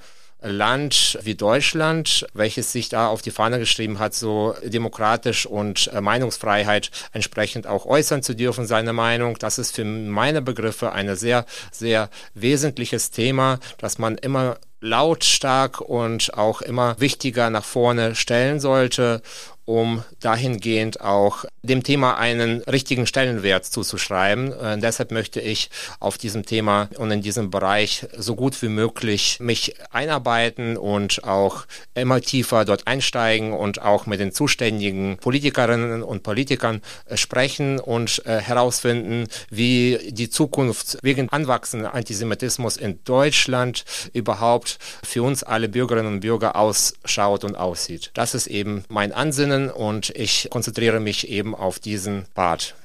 Land 0.42 1.18
wie 1.24 1.36
Deutschland, 1.36 2.28
welches 2.34 2.72
sich 2.72 2.90
da 2.90 3.08
auf 3.08 3.22
die 3.22 3.32
Fahne 3.32 3.58
geschrieben 3.58 4.00
hat, 4.00 4.14
so 4.14 4.56
demokratisch 4.64 5.46
und 5.46 5.88
äh, 5.88 6.02
Meinungsfreiheit 6.02 6.92
entsprechend 7.14 7.68
auch 7.68 7.86
äußern 7.86 8.22
zu 8.22 8.36
dürfen, 8.36 8.68
seine 8.68 8.94
Meinung. 8.94 9.38
Das 9.40 9.58
ist 9.58 9.76
für 9.76 9.86
meine 9.86 10.42
Begriffe 10.42 10.92
ein 10.92 11.16
sehr, 11.16 11.46
sehr 11.72 12.10
wesentliches 12.34 13.12
Thema, 13.12 13.60
dass 13.80 13.98
man 13.98 14.18
immer 14.18 14.58
lautstark 14.82 15.82
und 15.82 16.36
auch 16.36 16.62
immer 16.62 17.00
wichtiger 17.00 17.50
nach 17.50 17.66
vorne 17.66 18.14
stellen 18.14 18.60
sollte 18.60 19.22
um 19.66 20.04
dahingehend 20.20 21.02
auch 21.02 21.46
dem 21.64 21.84
Thema 21.84 22.18
einen 22.18 22.62
richtigen 22.62 23.08
Stellenwert 23.08 23.66
zuzuschreiben. 23.66 24.54
Äh, 24.54 24.78
deshalb 24.78 25.12
möchte 25.12 25.42
ich 25.42 25.70
auf 26.00 26.18
diesem 26.18 26.46
Thema 26.46 26.90
und 26.98 27.12
in 27.12 27.22
diesem 27.22 27.50
Bereich 27.50 28.06
so 28.16 28.36
gut 28.36 28.62
wie 28.62 28.70
möglich 28.70 29.40
mich 29.40 29.76
einarbeiten 29.92 30.78
und 30.78 31.24
auch 31.24 31.66
immer 31.96 32.22
tiefer 32.22 32.66
dort 32.66 32.86
einsteigen 32.86 33.54
und 33.54 33.82
auch 33.82 34.06
mit 34.06 34.20
den 34.20 34.32
zuständigen 34.32 35.18
Politikerinnen 35.18 36.04
und 36.04 36.22
Politikern 36.22 36.82
äh, 37.06 37.18
sprechen 37.18 37.80
und 37.80 38.24
äh, 38.26 38.40
herausfinden, 38.40 39.28
wie 39.50 39.98
die 40.12 40.30
Zukunft 40.30 41.00
wegen 41.02 41.30
anwachsenden 41.30 41.90
Antisemitismus 41.90 42.78
in 42.78 43.04
Deutschland 43.04 43.84
überhaupt 44.14 44.78
für 45.04 45.24
uns 45.24 45.44
alle 45.44 45.70
Bürgerinnen 45.70 46.14
und 46.14 46.20
Bürger 46.20 46.56
ausschaut 46.56 47.44
und 47.44 47.56
aussieht. 47.56 48.12
Das 48.14 48.36
ist 48.36 48.48
eben 48.48 48.84
mein 48.90 49.12
Ansinnen 49.12 49.55
lernen 49.56 49.72
und 49.72 50.10
ich 50.12 50.48
konzentriere 50.50 51.00
mich 51.00 51.30
eben 51.30 51.56
auf 51.56 51.80
diesen 51.80 52.26
Part. 52.34 52.76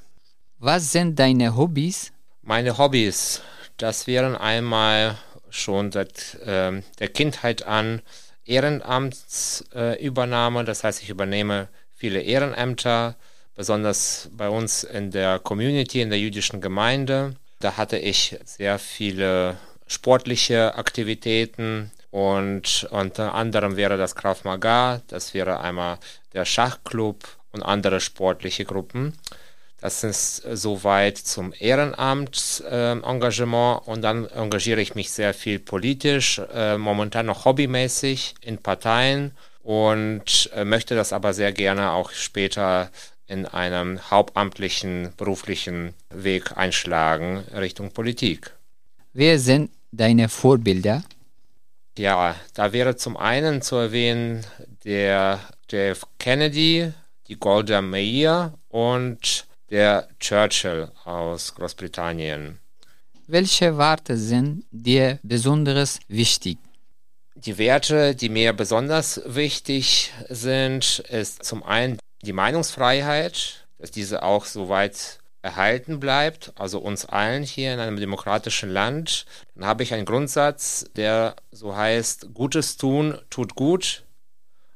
Was 0.58 0.92
sind 0.92 1.18
deine 1.18 1.56
Hobbys? 1.56 2.12
Meine 2.42 2.78
Hobbys, 2.78 3.42
das 3.76 4.06
wären 4.06 4.36
einmal 4.36 5.18
schon 5.50 5.92
seit 5.92 6.36
äh, 6.46 6.80
der 6.98 7.08
Kindheit 7.08 7.66
an 7.66 8.00
Ehrenamtsübernahme, 8.44 10.60
äh, 10.60 10.64
das 10.64 10.84
heißt, 10.84 11.02
ich 11.02 11.10
übernehme 11.10 11.68
viele 11.94 12.20
Ehrenämter, 12.20 13.16
besonders 13.54 14.30
bei 14.32 14.48
uns 14.48 14.84
in 14.84 15.10
der 15.10 15.38
Community, 15.38 16.00
in 16.00 16.08
der 16.10 16.18
jüdischen 16.18 16.60
Gemeinde. 16.60 17.34
Da 17.58 17.76
hatte 17.76 17.98
ich 17.98 18.38
sehr 18.44 18.78
viele 18.78 19.56
sportliche 19.86 20.74
Aktivitäten, 20.76 21.90
und 22.10 22.88
unter 22.90 23.34
anderem 23.34 23.76
wäre 23.76 23.96
das 23.96 24.14
Krav 24.14 24.44
Maga, 24.44 25.00
das 25.08 25.34
wäre 25.34 25.60
einmal 25.60 25.98
der 26.32 26.44
Schachclub 26.44 27.24
und 27.52 27.62
andere 27.62 28.00
sportliche 28.00 28.64
Gruppen. 28.64 29.14
Das 29.80 30.04
ist 30.04 30.42
soweit 30.52 31.16
zum 31.16 31.54
Ehrenamtsengagement 31.58 33.86
äh, 33.86 33.90
und 33.90 34.02
dann 34.02 34.26
engagiere 34.26 34.82
ich 34.82 34.94
mich 34.94 35.10
sehr 35.10 35.32
viel 35.32 35.58
politisch, 35.58 36.38
äh, 36.52 36.76
momentan 36.76 37.24
noch 37.26 37.46
hobbymäßig 37.46 38.34
in 38.42 38.58
Parteien 38.58 39.32
und 39.62 40.50
äh, 40.54 40.66
möchte 40.66 40.94
das 40.94 41.14
aber 41.14 41.32
sehr 41.32 41.52
gerne 41.52 41.92
auch 41.92 42.10
später 42.10 42.90
in 43.26 43.46
einem 43.46 44.10
hauptamtlichen 44.10 45.14
beruflichen 45.16 45.94
Weg 46.10 46.58
einschlagen 46.58 47.38
Richtung 47.54 47.92
Politik. 47.92 48.50
Wer 49.14 49.38
sind 49.38 49.70
deine 49.92 50.28
Vorbilder? 50.28 51.02
Ja, 51.98 52.34
da 52.54 52.72
wäre 52.72 52.96
zum 52.96 53.16
einen 53.16 53.62
zu 53.62 53.76
erwähnen 53.76 54.46
der 54.84 55.40
JF 55.70 56.06
Kennedy, 56.18 56.92
die 57.28 57.36
Golda 57.36 57.82
Meir 57.82 58.54
und 58.68 59.46
der 59.70 60.08
Churchill 60.18 60.90
aus 61.04 61.54
Großbritannien. 61.54 62.58
Welche 63.26 63.78
Werte 63.78 64.16
sind 64.16 64.64
dir 64.70 65.20
besonders 65.22 66.00
wichtig? 66.08 66.58
Die 67.36 67.56
Werte, 67.58 68.16
die 68.16 68.28
mir 68.28 68.52
besonders 68.52 69.20
wichtig 69.24 70.12
sind, 70.28 70.98
ist 71.08 71.44
zum 71.44 71.62
einen 71.62 71.98
die 72.22 72.32
Meinungsfreiheit, 72.32 73.66
dass 73.78 73.92
diese 73.92 74.24
auch 74.24 74.44
so 74.44 74.68
weit 74.68 75.19
erhalten 75.42 76.00
bleibt, 76.00 76.52
also 76.56 76.78
uns 76.80 77.06
allen 77.06 77.42
hier 77.42 77.72
in 77.72 77.80
einem 77.80 77.98
demokratischen 77.98 78.70
Land, 78.70 79.24
dann 79.54 79.66
habe 79.66 79.82
ich 79.82 79.94
einen 79.94 80.04
Grundsatz, 80.04 80.84
der 80.96 81.36
so 81.50 81.76
heißt, 81.76 82.34
Gutes 82.34 82.76
tun 82.76 83.18
tut 83.30 83.54
gut. 83.54 84.04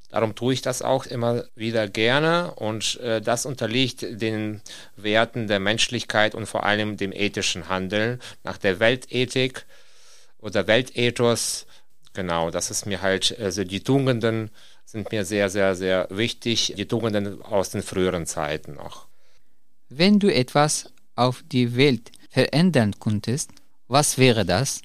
Darum 0.08 0.36
tue 0.36 0.54
ich 0.54 0.62
das 0.62 0.80
auch 0.80 1.06
immer 1.06 1.44
wieder 1.56 1.88
gerne 1.88 2.52
und 2.54 3.00
äh, 3.00 3.20
das 3.20 3.46
unterliegt 3.46 4.02
den 4.02 4.62
Werten 4.96 5.48
der 5.48 5.58
Menschlichkeit 5.58 6.36
und 6.36 6.46
vor 6.46 6.64
allem 6.64 6.96
dem 6.96 7.12
ethischen 7.12 7.68
Handeln 7.68 8.20
nach 8.44 8.56
der 8.56 8.78
Weltethik 8.78 9.66
oder 10.38 10.68
Weltethos. 10.68 11.66
Genau, 12.12 12.50
das 12.50 12.70
ist 12.70 12.86
mir 12.86 13.02
halt, 13.02 13.36
also 13.40 13.64
die 13.64 13.82
Tugenden 13.82 14.50
sind 14.84 15.10
mir 15.10 15.24
sehr, 15.24 15.50
sehr, 15.50 15.74
sehr 15.74 16.06
wichtig, 16.10 16.74
die 16.76 16.86
Tugenden 16.86 17.42
aus 17.42 17.70
den 17.70 17.82
früheren 17.82 18.26
Zeiten 18.26 18.74
noch. 18.74 19.08
Wenn 19.88 20.18
du 20.18 20.32
etwas 20.32 20.92
auf 21.14 21.44
die 21.50 21.76
Welt 21.76 22.10
verändern 22.30 22.98
könntest, 22.98 23.50
was 23.86 24.18
wäre 24.18 24.44
das? 24.44 24.82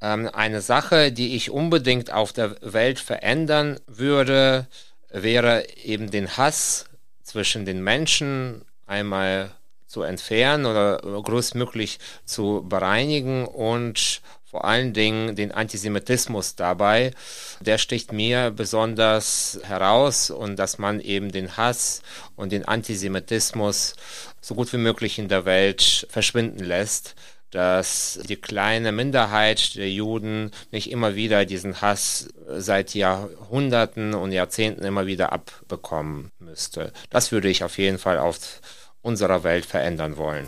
Ähm, 0.00 0.28
eine 0.32 0.60
Sache, 0.60 1.12
die 1.12 1.36
ich 1.36 1.50
unbedingt 1.50 2.12
auf 2.12 2.32
der 2.32 2.56
Welt 2.60 2.98
verändern 2.98 3.78
würde, 3.86 4.66
wäre 5.10 5.66
eben 5.76 6.10
den 6.10 6.36
Hass 6.36 6.86
zwischen 7.22 7.64
den 7.64 7.82
Menschen 7.82 8.62
einmal 8.86 9.52
zu 9.86 10.02
entfernen 10.02 10.66
oder 10.66 10.98
größtmöglich 10.98 11.98
zu 12.24 12.64
bereinigen 12.68 13.46
und 13.46 14.20
vor 14.56 14.64
allen 14.64 14.94
Dingen 14.94 15.36
den 15.36 15.52
Antisemitismus 15.52 16.56
dabei. 16.56 17.10
Der 17.60 17.76
sticht 17.76 18.10
mir 18.10 18.50
besonders 18.50 19.60
heraus 19.64 20.30
und 20.30 20.56
dass 20.56 20.78
man 20.78 20.98
eben 21.00 21.30
den 21.30 21.58
Hass 21.58 22.00
und 22.36 22.52
den 22.52 22.64
Antisemitismus 22.64 23.96
so 24.40 24.54
gut 24.54 24.72
wie 24.72 24.78
möglich 24.78 25.18
in 25.18 25.28
der 25.28 25.44
Welt 25.44 26.06
verschwinden 26.08 26.64
lässt 26.64 27.14
dass 27.52 28.18
die 28.28 28.36
kleine 28.36 28.92
Minderheit 28.92 29.76
der 29.76 29.88
Juden 29.88 30.50
nicht 30.72 30.90
immer 30.90 31.14
wieder 31.14 31.44
diesen 31.44 31.80
Hass 31.80 32.28
seit 32.48 32.94
Jahrhunderten 32.94 34.14
und 34.14 34.32
Jahrzehnten 34.32 34.84
immer 34.84 35.06
wieder 35.06 35.32
abbekommen 35.32 36.32
müsste. 36.38 36.92
Das 37.08 37.30
würde 37.30 37.48
ich 37.48 37.62
auf 37.62 37.78
jeden 37.78 37.98
Fall 37.98 38.18
auf 38.18 38.60
unserer 39.00 39.44
Welt 39.44 39.64
verändern 39.64 40.16
wollen. 40.16 40.46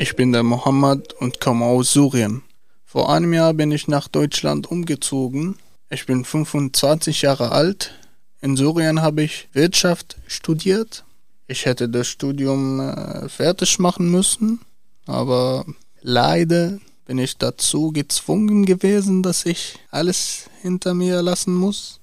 Ich 0.00 0.14
bin 0.14 0.30
der 0.30 0.44
Mohammed 0.44 1.12
und 1.14 1.40
komme 1.40 1.64
aus 1.64 1.92
Syrien. 1.92 2.42
Vor 2.84 3.12
einem 3.12 3.32
Jahr 3.32 3.52
bin 3.52 3.72
ich 3.72 3.88
nach 3.88 4.06
Deutschland 4.06 4.70
umgezogen. 4.70 5.56
Ich 5.90 6.06
bin 6.06 6.24
25 6.24 7.22
Jahre 7.22 7.50
alt. 7.50 7.98
In 8.40 8.56
Syrien 8.56 9.02
habe 9.02 9.24
ich 9.24 9.48
Wirtschaft 9.54 10.16
studiert. 10.28 11.04
Ich 11.48 11.66
hätte 11.66 11.88
das 11.88 12.06
Studium 12.06 12.78
äh, 12.78 13.28
fertig 13.28 13.80
machen 13.80 14.08
müssen, 14.12 14.60
aber 15.06 15.66
leider 16.00 16.78
bin 17.04 17.18
ich 17.18 17.36
dazu 17.36 17.90
gezwungen 17.90 18.66
gewesen, 18.66 19.24
dass 19.24 19.46
ich 19.46 19.80
alles 19.90 20.48
hinter 20.62 20.94
mir 20.94 21.22
lassen 21.22 21.54
muss. 21.54 21.98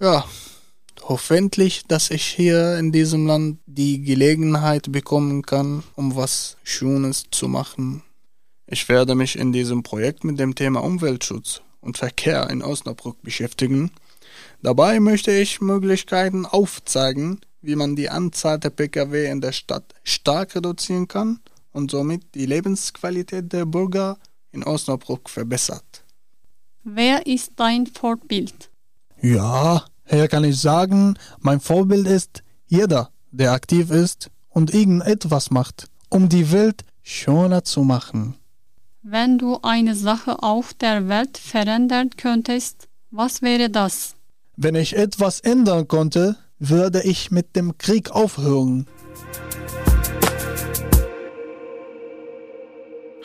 Ja, 0.00 0.24
hoffentlich, 1.02 1.84
dass 1.86 2.10
ich 2.10 2.24
hier 2.24 2.78
in 2.78 2.92
diesem 2.92 3.26
Land 3.26 3.58
die 3.66 4.02
Gelegenheit 4.02 4.90
bekommen 4.90 5.42
kann, 5.42 5.82
um 5.96 6.16
was 6.16 6.56
Schönes 6.62 7.24
zu 7.30 7.48
machen. 7.48 8.02
Ich 8.66 8.88
werde 8.88 9.14
mich 9.14 9.38
in 9.38 9.52
diesem 9.52 9.82
Projekt 9.82 10.24
mit 10.24 10.38
dem 10.38 10.54
Thema 10.54 10.82
Umweltschutz 10.82 11.60
und 11.80 11.98
Verkehr 11.98 12.48
in 12.50 12.62
Osnabrück 12.62 13.22
beschäftigen. 13.22 13.90
Dabei 14.62 15.00
möchte 15.00 15.30
ich 15.30 15.60
Möglichkeiten 15.60 16.46
aufzeigen, 16.46 17.40
wie 17.60 17.76
man 17.76 17.96
die 17.96 18.10
Anzahl 18.10 18.58
der 18.58 18.70
Pkw 18.70 19.30
in 19.30 19.40
der 19.40 19.52
Stadt 19.52 19.94
stark 20.02 20.54
reduzieren 20.54 21.08
kann 21.08 21.40
und 21.72 21.90
somit 21.90 22.34
die 22.34 22.46
Lebensqualität 22.46 23.52
der 23.52 23.66
Bürger 23.66 24.18
in 24.52 24.64
Osnabrück 24.64 25.28
verbessert. 25.28 26.04
Wer 26.84 27.26
ist 27.26 27.52
dein 27.56 27.86
Vorbild? 27.86 28.70
Ja, 29.20 29.84
hier 30.06 30.28
kann 30.28 30.44
ich 30.44 30.60
sagen, 30.60 31.18
mein 31.40 31.60
Vorbild 31.60 32.06
ist 32.06 32.42
jeder, 32.66 33.10
der 33.30 33.52
aktiv 33.52 33.90
ist 33.90 34.30
und 34.50 34.74
irgendetwas 34.74 35.50
macht, 35.50 35.88
um 36.08 36.28
die 36.28 36.52
Welt 36.52 36.84
schöner 37.02 37.64
zu 37.64 37.82
machen. 37.82 38.36
Wenn 39.02 39.38
du 39.38 39.58
eine 39.62 39.94
Sache 39.94 40.42
auf 40.42 40.72
der 40.74 41.08
Welt 41.08 41.36
verändern 41.38 42.10
könntest, 42.16 42.88
was 43.10 43.42
wäre 43.42 43.70
das? 43.70 44.14
Wenn 44.56 44.74
ich 44.74 44.96
etwas 44.96 45.40
ändern 45.40 45.88
konnte, 45.88 46.36
würde 46.58 47.02
ich 47.02 47.30
mit 47.30 47.56
dem 47.56 47.76
Krieg 47.78 48.10
aufhören. 48.10 48.86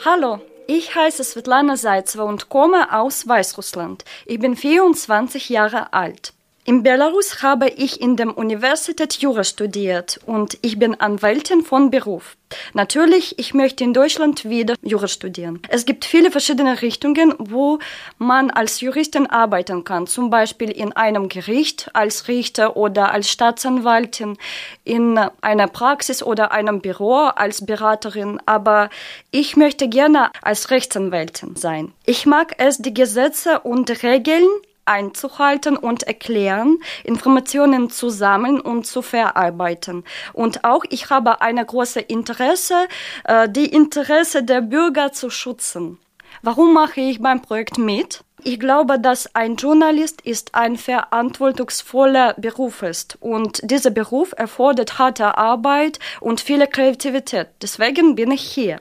Hallo, 0.04 0.40
ich 0.68 0.96
heiße 0.96 1.24
Svetlana 1.24 1.76
Zaitseva 1.76 2.24
und 2.24 2.50
komme 2.50 2.94
aus 2.94 3.28
Weißrussland. 3.28 4.06
Ich 4.26 4.40
bin 4.40 4.56
24 4.56 5.50
Jahre 5.50 5.94
alt. 5.94 6.34
In 6.70 6.84
Belarus 6.84 7.42
habe 7.42 7.68
ich 7.68 8.00
in 8.00 8.16
der 8.16 8.38
Universität 8.38 9.14
Jura 9.14 9.44
studiert 9.44 10.20
und 10.28 10.56
ich 10.62 10.78
bin 10.78 10.94
Anwältin 10.94 11.64
von 11.64 11.90
Beruf. 11.90 12.38
Natürlich, 12.74 13.40
ich 13.40 13.56
möchte 13.56 13.84
in 13.84 13.92
Deutschland 13.92 14.48
wieder 14.48 14.76
Jura 14.84 15.08
studieren. 15.08 15.64
Es 15.70 15.88
gibt 15.88 16.06
viele 16.06 16.30
verschiedene 16.30 16.80
Richtungen, 16.84 17.34
wo 17.40 17.80
man 18.20 18.52
als 18.52 18.82
Juristin 18.82 19.26
arbeiten 19.26 19.84
kann. 19.84 20.06
Zum 20.06 20.30
Beispiel 20.30 20.70
in 20.70 20.94
einem 20.94 21.28
Gericht 21.28 21.90
als 21.94 22.28
Richter 22.28 22.78
oder 22.78 23.12
als 23.12 23.32
Staatsanwaltin, 23.32 24.38
in 24.84 25.18
einer 25.42 25.68
Praxis 25.68 26.22
oder 26.22 26.52
einem 26.52 26.82
Büro 26.82 27.16
als 27.16 27.66
Beraterin. 27.66 28.40
Aber 28.46 28.92
ich 29.32 29.58
möchte 29.58 29.90
gerne 29.90 30.30
als 30.44 30.70
Rechtsanwältin 30.70 31.56
sein. 31.56 31.94
Ich 32.06 32.28
mag 32.28 32.54
es, 32.60 32.78
die 32.78 32.94
Gesetze 32.94 33.62
und 33.62 34.04
Regeln 34.04 34.48
einzuhalten 34.90 35.78
und 35.78 36.04
erklären, 36.04 36.80
Informationen 37.04 37.90
zu 37.90 38.10
sammeln 38.10 38.60
und 38.60 38.86
zu 38.86 39.02
verarbeiten. 39.02 40.04
Und 40.34 40.66
auch 40.66 40.84
ich 40.90 41.10
habe 41.10 41.42
eine 41.42 41.66
große 41.66 42.02
Interesse, 42.02 42.88
äh, 43.24 43.48
die 43.48 43.68
Interesse 43.68 44.44
der 44.44 44.62
Bürger 44.62 45.14
zu 45.14 45.30
schützen. 45.30 46.00
Warum 46.42 46.74
mache 46.74 47.02
ich 47.02 47.22
beim 47.22 47.42
Projekt 47.42 47.78
mit? 47.78 48.24
Ich 48.44 48.60
glaube, 48.60 49.00
dass 49.00 49.36
ein 49.36 49.56
Journalist 49.58 50.22
ist 50.22 50.56
ein 50.56 50.78
verantwortungsvoller 50.78 52.36
Beruf 52.38 52.84
ist 52.84 53.18
und 53.20 53.60
dieser 53.64 53.90
Beruf 53.90 54.34
erfordert 54.38 54.98
harte 54.98 55.38
Arbeit 55.38 56.00
und 56.22 56.40
viele 56.40 56.68
Kreativität. 56.68 57.48
Deswegen 57.62 58.16
bin 58.16 58.32
ich 58.32 58.42
hier. 58.42 58.80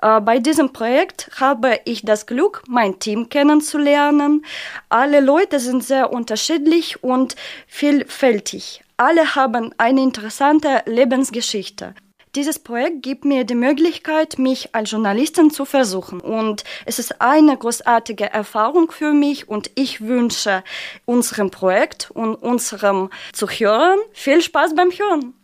Äh, 0.00 0.20
bei 0.20 0.38
diesem 0.38 0.72
Projekt 0.72 1.28
habe 1.40 1.80
ich 1.84 2.02
das 2.02 2.26
Glück, 2.26 2.62
mein 2.68 3.00
Team 3.00 3.28
kennenzulernen. 3.28 4.44
Alle 4.88 5.20
Leute 5.20 5.58
sind 5.58 5.82
sehr 5.82 6.12
unterschiedlich 6.12 7.02
und 7.02 7.34
vielfältig. 7.66 8.84
Alle 8.96 9.34
haben 9.34 9.74
eine 9.76 10.02
interessante 10.02 10.82
Lebensgeschichte. 10.86 11.94
Dieses 12.34 12.58
Projekt 12.58 13.04
gibt 13.04 13.24
mir 13.24 13.44
die 13.44 13.54
Möglichkeit, 13.54 14.40
mich 14.40 14.74
als 14.74 14.90
Journalistin 14.90 15.50
zu 15.50 15.64
versuchen. 15.64 16.20
Und 16.20 16.64
es 16.84 16.98
ist 16.98 17.20
eine 17.20 17.56
großartige 17.56 18.28
Erfahrung 18.28 18.90
für 18.90 19.12
mich 19.12 19.48
und 19.48 19.70
ich 19.76 20.00
wünsche 20.00 20.64
unserem 21.04 21.52
Projekt 21.52 22.10
und 22.10 22.34
unserem 22.34 23.10
Zuhörern 23.32 24.00
viel 24.12 24.42
Spaß 24.42 24.74
beim 24.74 24.90
Hören. 24.90 25.34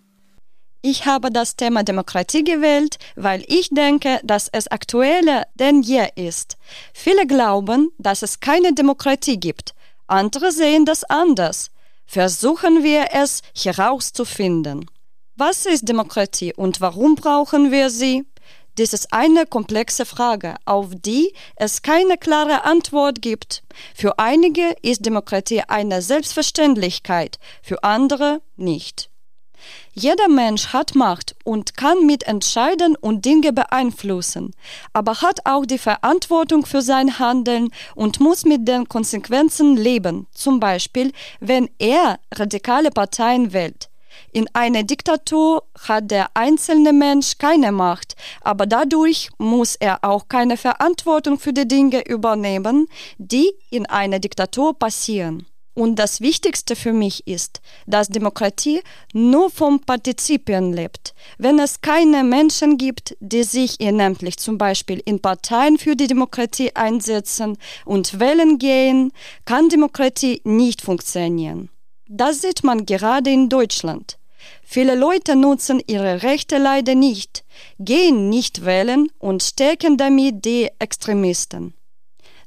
Ich 0.82 1.06
habe 1.06 1.30
das 1.30 1.54
Thema 1.54 1.84
Demokratie 1.84 2.42
gewählt, 2.42 2.98
weil 3.14 3.44
ich 3.46 3.68
denke, 3.70 4.18
dass 4.24 4.48
es 4.48 4.66
aktueller 4.66 5.46
denn 5.54 5.82
je 5.82 6.08
ist. 6.16 6.56
Viele 6.92 7.26
glauben, 7.26 7.92
dass 7.98 8.22
es 8.22 8.40
keine 8.40 8.72
Demokratie 8.72 9.38
gibt. 9.38 9.74
Andere 10.08 10.50
sehen 10.50 10.86
das 10.86 11.04
anders. 11.04 11.70
Versuchen 12.06 12.82
wir 12.82 13.10
es 13.12 13.42
herauszufinden. 13.54 14.90
Was 15.42 15.64
ist 15.64 15.88
Demokratie 15.88 16.52
und 16.54 16.82
warum 16.82 17.14
brauchen 17.14 17.72
wir 17.72 17.88
sie? 17.88 18.26
Dies 18.76 18.92
ist 18.92 19.10
eine 19.14 19.46
komplexe 19.46 20.04
Frage, 20.04 20.56
auf 20.66 20.88
die 20.92 21.32
es 21.56 21.80
keine 21.80 22.18
klare 22.18 22.64
Antwort 22.64 23.22
gibt. 23.22 23.62
Für 23.94 24.18
einige 24.18 24.76
ist 24.82 25.06
Demokratie 25.06 25.62
eine 25.66 26.02
Selbstverständlichkeit, 26.02 27.38
für 27.62 27.82
andere 27.84 28.42
nicht. 28.58 29.08
Jeder 29.94 30.28
Mensch 30.28 30.74
hat 30.74 30.94
Macht 30.94 31.34
und 31.42 31.74
kann 31.74 32.04
mitentscheiden 32.04 32.94
und 32.96 33.24
Dinge 33.24 33.54
beeinflussen, 33.54 34.54
aber 34.92 35.22
hat 35.22 35.46
auch 35.46 35.64
die 35.64 35.78
Verantwortung 35.78 36.66
für 36.66 36.82
sein 36.82 37.18
Handeln 37.18 37.70
und 37.94 38.20
muss 38.20 38.44
mit 38.44 38.68
den 38.68 38.90
Konsequenzen 38.90 39.78
leben, 39.78 40.26
zum 40.32 40.60
Beispiel 40.60 41.12
wenn 41.40 41.70
er 41.78 42.20
radikale 42.30 42.90
Parteien 42.90 43.54
wählt. 43.54 43.89
In 44.32 44.48
einer 44.52 44.82
Diktatur 44.82 45.64
hat 45.78 46.10
der 46.10 46.28
einzelne 46.34 46.92
Mensch 46.92 47.38
keine 47.38 47.72
Macht, 47.72 48.14
aber 48.40 48.66
dadurch 48.66 49.30
muss 49.38 49.76
er 49.76 50.04
auch 50.04 50.28
keine 50.28 50.56
Verantwortung 50.56 51.38
für 51.38 51.52
die 51.52 51.66
Dinge 51.66 52.06
übernehmen, 52.06 52.86
die 53.18 53.52
in 53.70 53.86
einer 53.86 54.18
Diktatur 54.18 54.78
passieren. 54.78 55.46
Und 55.74 55.96
das 55.96 56.20
Wichtigste 56.20 56.74
für 56.74 56.92
mich 56.92 57.26
ist, 57.26 57.60
dass 57.86 58.08
Demokratie 58.08 58.82
nur 59.14 59.50
vom 59.50 59.80
Partizipieren 59.80 60.72
lebt. 60.72 61.14
Wenn 61.38 61.58
es 61.58 61.80
keine 61.80 62.24
Menschen 62.24 62.76
gibt, 62.76 63.16
die 63.20 63.44
sich 63.44 63.80
ehrenamtlich 63.80 64.36
zum 64.36 64.58
Beispiel 64.58 65.00
in 65.04 65.20
Parteien 65.20 65.78
für 65.78 65.94
die 65.94 66.08
Demokratie 66.08 66.74
einsetzen 66.74 67.56
und 67.84 68.18
wählen 68.18 68.58
gehen, 68.58 69.12
kann 69.44 69.68
Demokratie 69.68 70.40
nicht 70.44 70.82
funktionieren. 70.82 71.70
Das 72.12 72.40
sieht 72.40 72.64
man 72.64 72.86
gerade 72.86 73.30
in 73.30 73.48
Deutschland. 73.48 74.18
Viele 74.64 74.96
Leute 74.96 75.36
nutzen 75.36 75.80
ihre 75.86 76.24
Rechte 76.24 76.58
leider 76.58 76.96
nicht, 76.96 77.44
gehen 77.78 78.28
nicht 78.28 78.64
wählen 78.64 79.06
und 79.20 79.44
stärken 79.44 79.96
damit 79.96 80.44
die 80.44 80.68
Extremisten. 80.80 81.72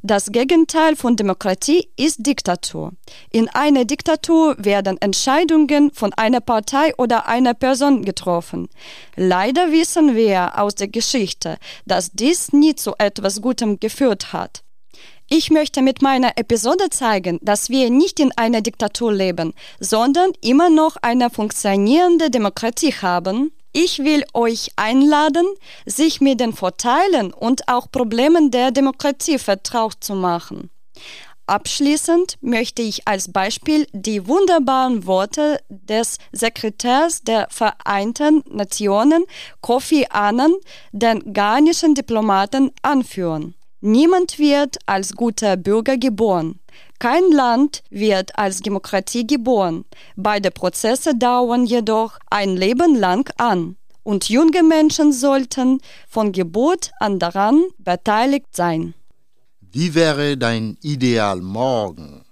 Das 0.01 0.33
Gegenteil 0.33 0.97
von 0.97 1.15
Demokratie 1.15 1.87
ist 1.95 2.27
Diktatur. 2.27 2.91
In 3.31 3.47
einer 3.47 3.85
Diktatur 3.85 4.57
werden 4.59 4.97
Entscheidungen 4.99 5.91
von 5.93 6.11
einer 6.11 6.41
Partei 6.41 6.93
oder 6.97 7.29
einer 7.29 7.53
Person 7.53 8.03
getroffen. 8.03 8.67
Leider 9.15 9.71
wissen 9.71 10.13
wir 10.13 10.59
aus 10.59 10.75
der 10.75 10.89
Geschichte, 10.89 11.55
dass 11.85 12.11
dies 12.11 12.51
nie 12.51 12.75
zu 12.75 12.95
etwas 12.97 13.41
Gutem 13.41 13.79
geführt 13.79 14.33
hat. 14.33 14.62
Ich 15.35 15.49
möchte 15.49 15.81
mit 15.81 16.03
meiner 16.03 16.37
Episode 16.37 16.91
zeigen, 16.91 17.39
dass 17.41 17.71
wir 17.71 17.89
nicht 17.89 18.19
in 18.19 18.31
einer 18.37 18.61
Diktatur 18.61 19.11
leben, 19.11 19.55
sondern 19.79 20.31
immer 20.41 20.69
noch 20.69 20.95
eine 21.01 21.31
funktionierende 21.31 22.29
Demokratie 22.29 22.93
haben, 22.93 23.51
ich 23.71 23.97
will 24.03 24.25
euch 24.35 24.69
einladen, 24.75 25.47
sich 25.87 26.21
mit 26.21 26.39
den 26.39 26.53
Vorteilen 26.53 27.33
und 27.33 27.67
auch 27.67 27.89
Problemen 27.89 28.51
der 28.51 28.69
Demokratie 28.69 29.39
vertraut 29.39 29.95
zu 30.01 30.13
machen. 30.13 30.69
Abschließend 31.47 32.37
möchte 32.41 32.83
ich 32.83 33.07
als 33.07 33.31
Beispiel 33.31 33.87
die 33.91 34.27
wunderbaren 34.27 35.07
Worte 35.07 35.59
des 35.67 36.19
Sekretärs 36.31 37.23
der 37.23 37.47
Vereinten 37.49 38.43
Nationen, 38.51 39.25
Kofi 39.61 40.05
Annan, 40.11 40.53
den 40.91 41.33
ghanischen 41.33 41.95
Diplomaten, 41.95 42.69
anführen. 42.83 43.55
Niemand 43.85 44.39
wird 44.39 44.77
als 44.85 45.13
guter 45.13 45.57
Bürger 45.57 45.97
geboren. 45.97 46.57
Kein 46.99 47.29
Land 47.33 47.83
wird 47.89 48.39
als 48.39 48.61
Demokratie 48.61 49.27
geboren. 49.27 49.83
Beide 50.15 50.51
Prozesse 50.51 51.17
dauern 51.17 51.65
jedoch 51.65 52.17
ein 52.29 52.55
Leben 52.55 52.95
lang 52.95 53.29
an. 53.35 53.75
Und 54.03 54.29
junge 54.29 54.63
Menschen 54.63 55.11
sollten 55.11 55.81
von 56.07 56.31
Geburt 56.31 56.91
an 57.01 57.19
daran 57.19 57.61
beteiligt 57.77 58.55
sein. 58.55 58.93
Wie 59.59 59.93
wäre 59.93 60.37
dein 60.37 60.77
Ideal 60.81 61.41
morgen? 61.41 62.23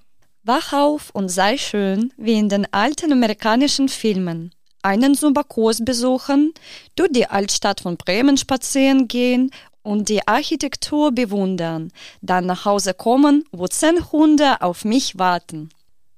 Wach 0.43 0.71
auf 0.71 1.09
und 1.09 1.27
sei 1.27 1.57
schön 1.57 2.13
wie 2.15 2.39
in 2.39 2.47
den 2.47 2.65
alten 2.71 3.11
amerikanischen 3.11 3.89
Filmen. 3.89 4.55
Einen 4.83 5.15
Superkurs 5.15 5.83
besuchen, 5.83 6.53
durch 6.95 7.11
die 7.11 7.27
Altstadt 7.27 7.81
von 7.81 7.97
Bremen 7.97 8.37
spazieren 8.37 9.07
gehen 9.07 9.51
und 9.83 10.09
die 10.09 10.27
Architektur 10.27 11.11
bewundern, 11.11 11.91
dann 12.21 12.45
nach 12.45 12.65
Hause 12.65 12.93
kommen, 12.93 13.45
wo 13.51 13.67
zehn 13.67 14.11
Hunde 14.11 14.61
auf 14.61 14.85
mich 14.85 15.17
warten. 15.17 15.69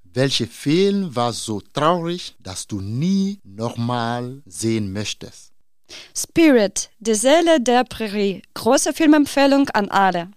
Welcher 0.03 0.47
Film 0.47 1.15
war 1.15 1.33
so 1.33 1.61
traurig, 1.73 2.35
dass 2.39 2.67
du 2.67 2.81
nie 2.81 3.39
nochmal 3.43 4.43
sehen 4.45 4.93
möchtest? 4.93 5.51
Spirit, 6.15 6.89
die 6.99 7.15
Seele 7.15 7.59
der 7.59 7.83
Prärie. 7.83 8.41
Große 8.53 8.93
Filmempfehlung 8.93 9.69
an 9.69 9.89
alle. 9.89 10.29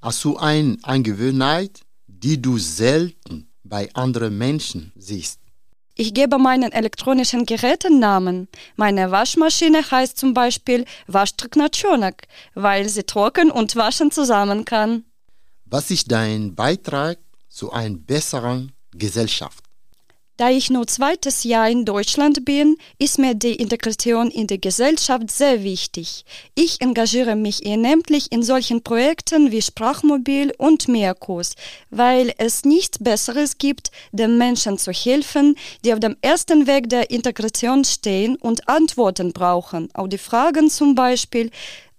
Hast 0.00 0.24
du 0.24 0.36
eine 0.36 0.78
Angewohnheit, 0.82 1.80
die 2.06 2.40
du 2.40 2.58
selten 2.58 3.48
bei 3.62 3.92
anderen 3.94 4.36
Menschen 4.38 4.92
siehst? 4.96 5.39
Ich 6.00 6.14
gebe 6.14 6.38
meinen 6.38 6.72
elektronischen 6.72 7.44
Geräten 7.44 7.98
Namen. 7.98 8.48
Meine 8.74 9.10
Waschmaschine 9.10 9.82
heißt 9.90 10.16
zum 10.16 10.32
Beispiel 10.32 10.86
Waschtricknatschonak, 11.08 12.26
weil 12.54 12.88
sie 12.88 13.02
trocken 13.02 13.50
und 13.50 13.76
waschen 13.76 14.10
zusammen 14.10 14.64
kann. 14.64 15.04
Was 15.66 15.90
ist 15.90 16.10
dein 16.10 16.54
Beitrag 16.54 17.18
zu 17.50 17.70
einer 17.70 17.98
besseren 17.98 18.72
Gesellschaft? 18.92 19.62
Da 20.40 20.48
ich 20.48 20.70
nur 20.70 20.86
zweites 20.86 21.44
Jahr 21.44 21.68
in 21.68 21.84
Deutschland 21.84 22.46
bin, 22.46 22.78
ist 22.98 23.18
mir 23.18 23.34
die 23.34 23.56
Integration 23.56 24.30
in 24.30 24.46
die 24.46 24.58
Gesellschaft 24.58 25.30
sehr 25.30 25.62
wichtig. 25.62 26.24
Ich 26.54 26.80
engagiere 26.80 27.36
mich 27.36 27.66
ehrenamtlich 27.66 28.32
in 28.32 28.42
solchen 28.42 28.82
Projekten 28.82 29.52
wie 29.52 29.60
Sprachmobil 29.60 30.54
und 30.56 30.88
Mehrkurs, 30.88 31.56
weil 31.90 32.32
es 32.38 32.64
nichts 32.64 32.98
Besseres 32.98 33.58
gibt, 33.58 33.90
den 34.12 34.38
Menschen 34.38 34.78
zu 34.78 34.92
helfen, 34.92 35.56
die 35.84 35.92
auf 35.92 36.00
dem 36.00 36.16
ersten 36.22 36.66
Weg 36.66 36.88
der 36.88 37.10
Integration 37.10 37.84
stehen 37.84 38.36
und 38.36 38.66
Antworten 38.66 39.34
brauchen 39.34 39.90
auf 39.92 40.08
die 40.08 40.16
Fragen 40.16 40.70
zum 40.70 40.94
Beispiel, 40.94 41.50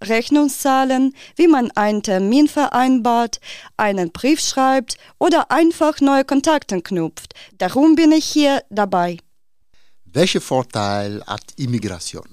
Rechnungszahlen, 0.02 1.16
wie 1.36 1.48
man 1.48 1.72
einen 1.72 2.04
Termin 2.04 2.48
vereinbart, 2.48 3.40
einen 3.78 4.12
Brief 4.12 4.40
schreibt 4.40 4.98
oder 5.20 5.52
einfach 5.52 6.02
neue 6.02 6.26
Kontakte 6.26 6.82
knüpft. 6.82 7.34
Darum 7.58 7.96
bin 7.96 8.12
ich 8.12 8.26
hier 8.26 8.64
dabei. 8.70 9.18
Welche 10.06 10.42
Vorteil 10.42 11.24
hat 11.26 11.44
Immigration? 11.56 12.28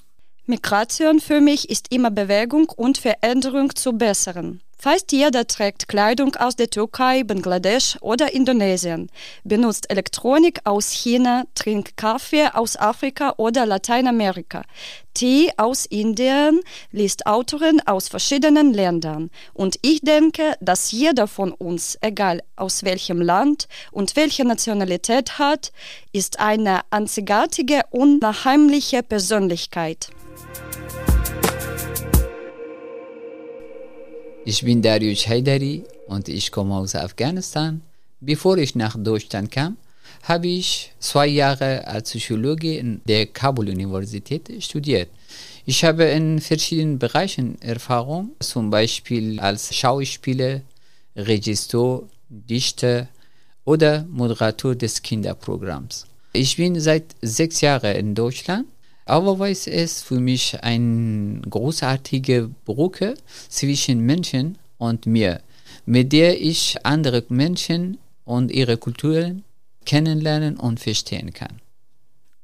Migration 0.47 1.21
für 1.21 1.41
mich 1.41 1.69
ist 1.69 1.93
immer 1.93 2.11
Bewegung 2.11 2.71
und 2.71 2.99
Veränderung 2.99 3.75
zu 3.77 3.93
besseren. 3.93 4.63
Fast 4.81 5.11
jeder 5.11 5.45
trägt 5.45 5.89
Kleidung 5.89 6.37
aus 6.37 6.55
der 6.55 6.71
Türkei, 6.71 7.25
Bangladesch 7.25 7.99
oder 8.01 8.33
Indonesien, 8.33 9.11
benutzt 9.43 9.91
Elektronik 9.91 10.61
aus 10.63 10.93
China, 10.93 11.43
trinkt 11.57 11.97
Kaffee 11.97 12.47
aus 12.55 12.77
Afrika 12.77 13.35
oder 13.39 13.67
Lateinamerika, 13.67 14.63
Tee 15.15 15.51
aus 15.57 15.85
Indien, 15.85 16.61
liest 16.93 17.27
Autoren 17.27 17.81
aus 17.87 18.09
verschiedenen 18.09 18.73
Ländern. 18.73 19.31
Und 19.53 19.81
ich 19.83 20.01
denke, 20.03 20.55
dass 20.61 20.93
jeder 20.93 21.27
von 21.27 21.51
uns, 21.51 21.99
egal 22.01 22.41
aus 22.55 22.85
welchem 22.85 23.21
Land 23.21 23.67
und 23.91 24.15
welche 24.15 24.45
Nationalität 24.45 25.41
hat, 25.41 25.73
ist 26.13 26.39
eine 26.39 26.83
einzigartige 26.91 27.81
unheimliche 27.91 29.03
Persönlichkeit. 29.03 30.11
Ich 34.51 34.65
bin 34.65 34.81
Darius 34.81 35.29
Haidari 35.29 35.85
und 36.07 36.27
ich 36.27 36.51
komme 36.51 36.75
aus 36.75 36.95
Afghanistan. 36.95 37.83
Bevor 38.19 38.57
ich 38.57 38.75
nach 38.75 38.97
Deutschland 38.99 39.51
kam, 39.51 39.77
habe 40.23 40.49
ich 40.49 40.91
zwei 41.01 41.27
Jahre 41.27 41.87
als 41.87 42.09
Psychologe 42.09 42.79
in 42.79 43.03
der 43.05 43.27
Kabul-Universität 43.27 44.51
studiert. 44.65 45.11
Ich 45.67 45.85
habe 45.85 46.05
in 46.05 46.41
verschiedenen 46.41 46.99
Bereichen 46.99 47.61
Erfahrung, 47.61 48.31
zum 48.41 48.71
Beispiel 48.71 49.39
als 49.39 49.75
Schauspieler, 49.75 50.63
Regisseur, 51.15 52.09
Dichter 52.31 53.09
oder 53.67 54.07
Moderator 54.09 54.75
des 54.75 55.03
Kinderprogramms. 55.03 56.07
Ich 56.33 56.57
bin 56.57 56.81
seit 56.81 57.17
sechs 57.21 57.61
Jahren 57.61 57.95
in 57.97 58.15
Deutschland 58.15 58.65
aber 59.09 59.49
es 59.49 59.67
ist 59.67 60.05
für 60.05 60.21
mich 60.21 60.63
eine 60.63 61.41
großartige 61.49 62.51
Brücke 62.65 63.15
zwischen 63.49 64.01
Menschen 64.01 64.59
und 64.77 65.07
mir, 65.07 65.41
mit 65.87 66.13
der 66.13 66.41
ich 66.41 66.77
andere 66.85 67.25
Menschen 67.31 67.97
und 68.25 68.53
ihre 68.53 68.77
Kulturen 68.77 69.45
kennenlernen 69.87 70.59
und 70.59 70.79
verstehen 70.79 71.33
kann. 71.33 71.61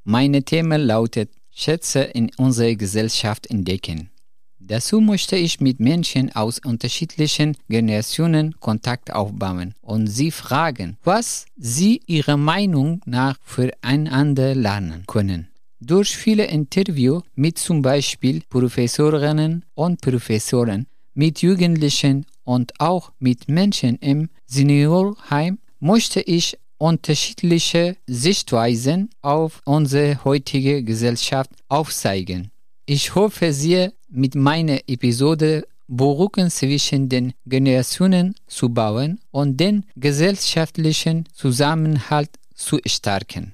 Meine 0.03 0.43
Thema 0.43 0.77
lautet 0.77 1.29
Schätze 1.51 2.01
in 2.01 2.31
unserer 2.37 2.73
Gesellschaft 2.75 3.47
entdecken. 3.47 4.09
Dazu 4.57 4.99
möchte 4.99 5.35
ich 5.35 5.59
mit 5.61 5.79
Menschen 5.79 6.35
aus 6.35 6.57
unterschiedlichen 6.57 7.55
Generationen 7.69 8.59
Kontakt 8.59 9.13
aufbauen 9.13 9.75
und 9.81 10.07
sie 10.07 10.31
fragen, 10.31 10.97
was 11.03 11.45
sie 11.55 12.01
ihrer 12.07 12.37
Meinung 12.37 13.01
nach 13.05 13.37
füreinander 13.43 14.55
lernen 14.55 15.03
können. 15.05 15.49
Durch 15.87 16.17
viele 16.17 16.45
Interviews 16.45 17.21
mit 17.35 17.59
zum 17.59 17.83
Beispiel 17.83 18.41
Professorinnen 18.49 19.65
und 19.75 20.01
Professoren, 20.01 20.87
mit 21.13 21.43
Jugendlichen 21.43 22.25
und 22.43 22.73
auch 22.79 23.11
mit 23.19 23.47
Menschen 23.47 23.97
im 23.97 24.29
Seniorheim 24.47 25.59
möchte 25.79 26.21
ich 26.21 26.57
unterschiedliche 26.79 27.97
Sichtweisen 28.07 29.11
auf 29.21 29.61
unsere 29.65 30.23
heutige 30.25 30.83
Gesellschaft 30.83 31.51
aufzeigen. 31.69 32.49
Ich 32.87 33.13
hoffe 33.13 33.53
sehr, 33.53 33.93
mit 34.09 34.33
meiner 34.33 34.79
Episode 34.87 35.67
Brücken 35.87 36.49
zwischen 36.49 37.09
den 37.09 37.33
Generationen 37.45 38.33
zu 38.47 38.69
bauen 38.69 39.19
und 39.29 39.59
den 39.59 39.85
gesellschaftlichen 39.95 41.27
Zusammenhalt 41.31 42.31
zu 42.55 42.79
stärken. 42.87 43.53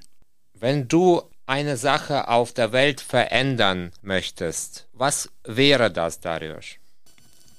Wenn 0.58 0.88
du 0.88 1.20
eine 1.46 1.76
Sache 1.76 2.28
auf 2.28 2.52
der 2.52 2.72
Welt 2.72 3.00
verändern 3.00 3.90
möchtest, 4.02 4.86
was 4.92 5.28
wäre 5.44 5.90
das, 5.90 6.20
Darius? 6.20 6.76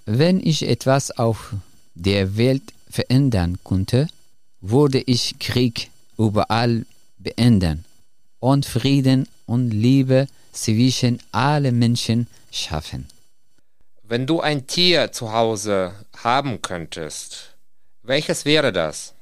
Wenn 0.06 0.40
ich 0.40 0.68
etwas 0.68 1.12
auf 1.12 1.54
der 1.94 2.38
Welt 2.38 2.74
verändern 2.90 3.60
könnte, 3.64 4.08
würde 4.62 5.00
ich 5.00 5.40
Krieg 5.40 5.90
überall 6.18 6.86
beenden 7.18 7.86
und 8.40 8.66
Frieden 8.66 9.28
und 9.46 9.72
Liebe 9.72 10.28
zwischen 10.52 11.20
allen 11.32 11.78
Menschen 11.80 12.28
schaffen. 12.52 13.08
Wenn 14.04 14.28
du 14.28 14.42
ein 14.42 14.68
Tier 14.68 15.12
zu 15.12 15.32
Hause 15.32 15.94
haben 16.18 16.62
könntest, 16.62 17.56
welches 18.04 18.46
wäre 18.46 18.72
das? 18.72 19.14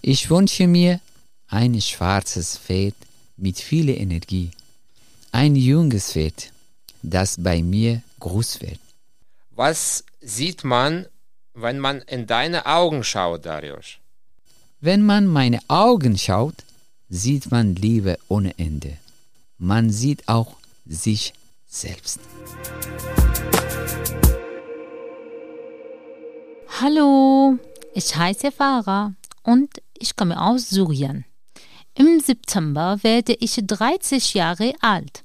Ich 0.00 0.30
wünsche 0.30 0.66
mir 0.66 1.00
ein 1.48 1.80
schwarzes 1.80 2.58
Pferd 2.58 2.94
mit 3.36 3.58
viel 3.58 3.88
Energie, 3.88 4.50
ein 5.32 5.56
junges 5.56 6.12
Pferd, 6.12 6.52
das 7.02 7.36
bei 7.38 7.62
mir 7.62 8.02
groß 8.20 8.60
wird. 8.60 8.78
Was 9.50 10.04
sieht 10.20 10.64
man, 10.64 11.06
wenn 11.54 11.78
man 11.78 12.00
in 12.02 12.26
deine 12.26 12.66
Augen 12.66 13.04
schaut, 13.04 13.46
Darius? 13.46 13.98
Wenn 14.80 15.04
man 15.04 15.26
meine 15.26 15.60
Augen 15.68 16.18
schaut, 16.18 16.56
sieht 17.08 17.50
man 17.50 17.74
Liebe 17.74 18.18
ohne 18.28 18.58
Ende. 18.58 18.96
Man 19.58 19.90
sieht 19.90 20.28
auch 20.28 20.56
sich 20.86 21.32
selbst. 21.66 22.20
Hallo, 26.80 27.58
ich 27.94 28.16
heiße 28.16 28.50
Farah 28.50 29.14
und 29.42 29.80
ich 29.98 30.16
komme 30.16 30.40
aus 30.40 30.70
Syrien. 30.70 31.24
Im 31.96 32.18
September 32.18 32.98
werde 33.02 33.36
ich 33.38 33.56
30 33.64 34.34
Jahre 34.34 34.74
alt. 34.80 35.24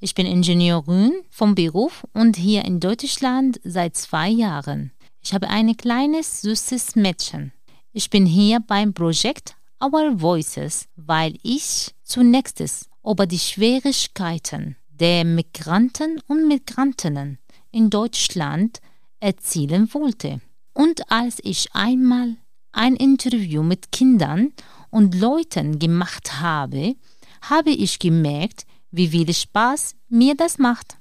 Ich 0.00 0.14
bin 0.14 0.24
Ingenieurin 0.24 1.12
vom 1.28 1.54
Beruf 1.54 2.06
und 2.14 2.36
hier 2.36 2.64
in 2.64 2.80
Deutschland 2.80 3.60
seit 3.62 3.94
zwei 3.94 4.30
Jahren. 4.30 4.92
Ich 5.20 5.34
habe 5.34 5.50
ein 5.50 5.76
kleines, 5.76 6.40
süßes 6.40 6.96
Mädchen. 6.96 7.52
Ich 7.92 8.08
bin 8.08 8.24
hier 8.24 8.60
beim 8.60 8.94
Projekt 8.94 9.54
Our 9.84 10.18
Voices, 10.18 10.88
weil 10.96 11.34
ich 11.42 11.94
zunächst 12.02 12.88
über 13.04 13.26
die 13.26 13.38
Schwierigkeiten 13.38 14.76
der 14.88 15.26
Migranten 15.26 16.22
und 16.26 16.48
Migrantinnen 16.48 17.38
in 17.70 17.90
Deutschland 17.90 18.80
erzählen 19.20 19.92
wollte. 19.92 20.40
Und 20.72 21.10
als 21.10 21.38
ich 21.42 21.74
einmal 21.74 22.36
ein 22.72 22.96
Interview 22.96 23.62
mit 23.62 23.92
Kindern 23.92 24.54
und 24.90 25.14
Leuten 25.14 25.78
gemacht 25.78 26.40
habe, 26.40 26.96
habe 27.42 27.70
ich 27.70 27.98
gemerkt, 27.98 28.66
wie 28.90 29.08
viel 29.08 29.32
Spaß 29.32 29.94
mir 30.08 30.34
das 30.34 30.58
macht. 30.58 30.96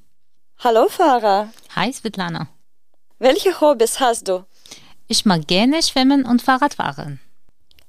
Hallo 0.60 0.88
Farah. 0.90 1.50
Hi 1.76 1.92
Svetlana. 1.92 2.48
Welche 3.20 3.60
Hobbys 3.62 4.00
hast 4.00 4.28
du? 4.28 4.46
Ich 5.08 5.26
mag 5.26 5.48
gerne 5.48 5.82
schwimmen 5.82 6.26
und 6.26 6.42
Fahrradfahren. 6.42 7.20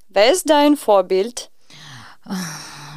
Wer 0.09 0.33
ist 0.33 0.49
dein 0.49 0.77
Vorbild? 0.77 1.51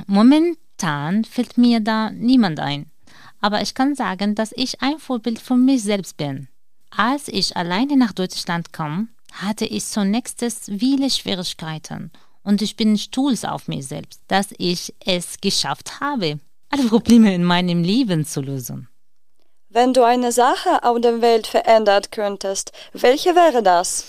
Momentan 0.07 1.25
fällt 1.25 1.57
mir 1.57 1.79
da 1.79 2.11
niemand 2.11 2.59
ein. 2.59 2.91
Aber 3.41 3.61
ich 3.61 3.73
kann 3.73 3.95
sagen, 3.95 4.35
dass 4.35 4.53
ich 4.55 4.81
ein 4.81 4.99
Vorbild 4.99 5.39
von 5.39 5.65
mir 5.65 5.79
selbst 5.79 6.17
bin. 6.17 6.47
Als 6.91 7.27
ich 7.27 7.57
alleine 7.57 7.97
nach 7.97 8.11
Deutschland 8.11 8.71
kam, 8.71 9.09
hatte 9.33 9.65
ich 9.65 9.85
zunächst 9.85 10.43
viele 10.77 11.09
Schwierigkeiten 11.09 12.11
und 12.43 12.61
ich 12.61 12.75
bin 12.75 12.97
stolz 12.97 13.43
auf 13.43 13.67
mich 13.67 13.87
selbst, 13.87 14.21
dass 14.27 14.47
ich 14.57 14.93
es 15.05 15.39
geschafft 15.41 15.99
habe, 15.99 16.39
alle 16.69 16.83
Probleme 16.83 17.33
in 17.33 17.43
meinem 17.43 17.83
Leben 17.83 18.25
zu 18.25 18.41
lösen. 18.41 18.87
Wenn 19.69 19.93
du 19.93 20.03
eine 20.03 20.31
Sache 20.31 20.83
auf 20.83 20.99
der 20.99 21.21
Welt 21.21 21.47
verändern 21.47 22.03
könntest, 22.11 22.71
welche 22.93 23.35
wäre 23.35 23.63
das? 23.63 24.05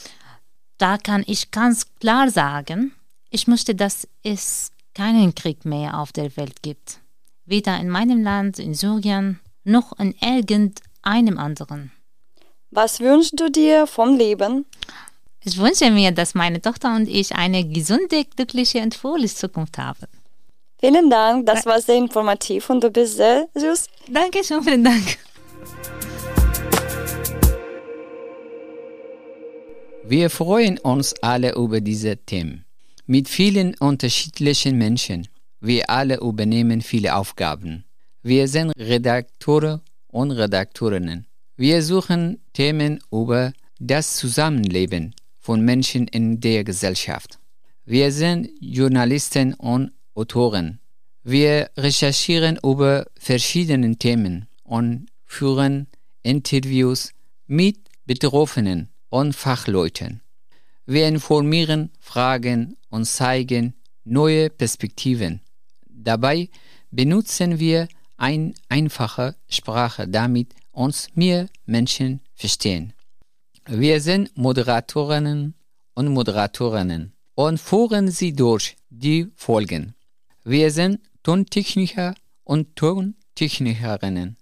Da 0.78 0.98
kann 0.98 1.22
ich 1.26 1.52
ganz 1.52 1.86
klar 2.00 2.30
sagen, 2.30 2.92
ich 3.30 3.46
möchte, 3.46 3.74
dass 3.74 4.08
es 4.24 4.72
keinen 4.94 5.34
Krieg 5.34 5.64
mehr 5.64 5.98
auf 5.98 6.12
der 6.12 6.36
Welt 6.36 6.62
gibt. 6.62 6.98
Weder 7.44 7.78
in 7.78 7.88
meinem 7.88 8.22
Land, 8.22 8.58
in 8.58 8.74
Syrien, 8.74 9.40
noch 9.64 9.98
in 9.98 10.14
irgendeinem 10.20 11.38
anderen. 11.38 11.92
Was 12.70 13.00
wünschst 13.00 13.38
du 13.38 13.50
dir 13.50 13.86
vom 13.86 14.16
Leben? 14.16 14.66
Ich 15.44 15.58
wünsche 15.58 15.90
mir, 15.90 16.12
dass 16.12 16.36
meine 16.36 16.62
Tochter 16.62 16.94
und 16.94 17.08
ich 17.08 17.34
eine 17.34 17.64
gesunde, 17.64 18.24
glückliche 18.36 18.78
und 18.78 18.94
frohe 18.94 19.26
Zukunft 19.26 19.76
haben. 19.76 20.06
Vielen 20.78 21.10
Dank, 21.10 21.46
das 21.46 21.66
war 21.66 21.80
sehr 21.80 21.96
informativ 21.96 22.70
und 22.70 22.82
du 22.84 22.90
bist 22.90 23.16
sehr 23.16 23.48
süß. 23.54 23.88
Dankeschön, 24.08 24.62
vielen 24.62 24.84
Dank. 24.84 25.18
Wir 30.04 30.30
freuen 30.30 30.78
uns 30.78 31.12
alle 31.22 31.54
über 31.56 31.80
diese 31.80 32.16
Themen. 32.18 32.64
Mit 33.06 33.28
vielen 33.28 33.74
unterschiedlichen 33.78 34.78
Menschen. 34.78 35.26
Wir 35.60 35.90
alle 35.90 36.18
übernehmen 36.20 36.82
viele 36.82 37.16
Aufgaben. 37.16 37.84
Wir 38.22 38.46
sind 38.46 38.72
Redakteure 38.78 39.80
und 40.06 40.30
Redakteurinnen. 40.30 41.26
Wir 41.56 41.82
suchen 41.82 42.40
Themen 42.52 43.00
über 43.10 43.52
das 43.80 44.16
Zusammenleben 44.16 45.14
von 45.42 45.60
Menschen 45.60 46.06
in 46.08 46.40
der 46.40 46.64
Gesellschaft. 46.64 47.38
Wir 47.84 48.10
sind 48.12 48.48
Journalisten 48.60 49.54
und 49.54 49.90
Autoren. 50.14 50.78
Wir 51.24 51.68
recherchieren 51.76 52.58
über 52.62 53.06
verschiedene 53.18 53.96
Themen 53.96 54.46
und 54.62 55.06
führen 55.26 55.88
Interviews 56.22 57.10
mit 57.46 57.76
Betroffenen 58.06 58.88
und 59.08 59.34
Fachleuten. 59.34 60.22
Wir 60.86 61.08
informieren, 61.08 61.90
fragen 61.98 62.76
und 62.88 63.04
zeigen 63.04 63.74
neue 64.04 64.48
Perspektiven. 64.50 65.40
Dabei 65.88 66.48
benutzen 66.90 67.58
wir 67.58 67.88
eine 68.16 68.54
einfache 68.68 69.34
Sprache, 69.48 70.06
damit 70.06 70.54
uns 70.70 71.08
mehr 71.14 71.48
Menschen 71.66 72.20
verstehen. 72.34 72.92
Wir 73.68 74.00
sind 74.00 74.36
Moderatorinnen 74.36 75.54
und 75.94 76.08
Moderatorinnen 76.08 77.12
und 77.36 77.60
führen 77.60 78.10
sie 78.10 78.32
durch 78.32 78.76
die 78.90 79.28
Folgen. 79.36 79.94
Wir 80.42 80.72
sind 80.72 80.98
Tontechniker 81.22 82.16
und 82.42 82.74
Tontechnikerinnen. 82.74 84.36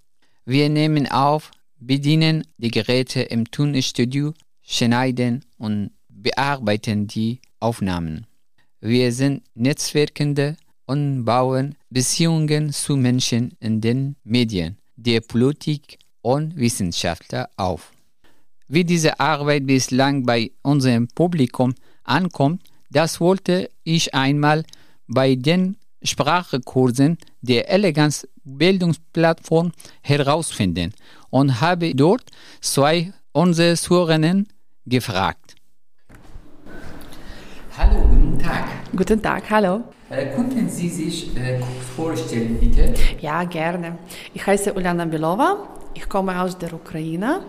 Wir 0.47 0.71
nehmen 0.71 1.07
auf, 1.11 1.51
bedienen 1.79 2.47
die 2.57 2.71
Geräte 2.71 3.21
im 3.21 3.51
Tonstudio, 3.51 4.33
schneiden 4.63 5.45
und 5.59 5.91
bearbeiten 6.09 7.07
die 7.07 7.41
Aufnahmen. 7.61 8.27
Wir 8.81 9.13
sind 9.13 9.43
Netzwerkende 9.55 10.57
und 10.87 11.27
bauen 11.27 11.77
Beziehungen 11.91 12.73
zu 12.73 12.97
Menschen 12.97 13.53
in 13.61 13.83
den 13.83 14.17
Medien, 14.25 14.79
der 14.97 15.21
Politik 15.21 15.99
und 16.23 16.57
Wissenschaftler 16.57 17.51
auf. 17.59 17.93
Wie 18.73 18.85
diese 18.85 19.19
Arbeit 19.19 19.67
bislang 19.67 20.25
bei 20.25 20.53
unserem 20.63 21.09
Publikum 21.09 21.75
ankommt, 22.05 22.63
das 22.89 23.21
wollte 23.21 23.69
ich 23.83 24.15
einmal 24.15 24.63
bei 25.09 25.35
den 25.35 25.77
Sprachkursen 26.05 27.19
der 27.41 27.69
Eleganz 27.69 28.29
Bildungsplattform 28.45 29.73
herausfinden 30.03 30.95
und 31.31 31.61
habe 31.61 31.97
dort 31.97 32.31
zwei 32.61 33.13
unserer 33.33 33.75
Zuhörerinnen 33.75 34.47
gefragt. 34.87 35.57
Hallo, 37.77 38.03
guten 38.09 38.39
Tag. 38.39 38.65
Guten 38.95 39.21
Tag, 39.21 39.51
hallo. 39.51 39.83
Äh, 40.11 40.27
könnten 40.37 40.69
Sie 40.69 40.89
sich 40.89 41.37
äh, 41.37 41.59
kurz 41.59 42.21
vorstellen, 42.21 42.57
bitte? 42.61 42.95
Ja, 43.21 43.43
gerne. 43.43 43.99
Ich 44.33 44.47
heiße 44.47 44.73
Uliana 44.73 45.07
Belova. 45.07 45.69
Ich 45.93 46.09
komme 46.09 46.41
aus 46.41 46.57
der 46.57 46.73
Ukraine. 46.73 47.41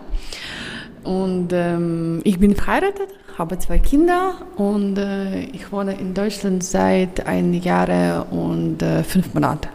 Und 1.04 1.48
ähm, 1.52 2.20
ich 2.24 2.38
bin 2.38 2.54
verheiratet, 2.54 3.08
habe 3.38 3.58
zwei 3.58 3.78
Kinder 3.78 4.34
und 4.56 4.98
äh, 4.98 5.40
ich 5.46 5.72
wohne 5.72 5.94
in 5.94 6.14
Deutschland 6.14 6.62
seit 6.62 7.26
ein 7.26 7.54
Jahr 7.54 8.26
und 8.30 8.82
äh, 8.82 9.02
fünf 9.02 9.34
Monaten. 9.34 9.68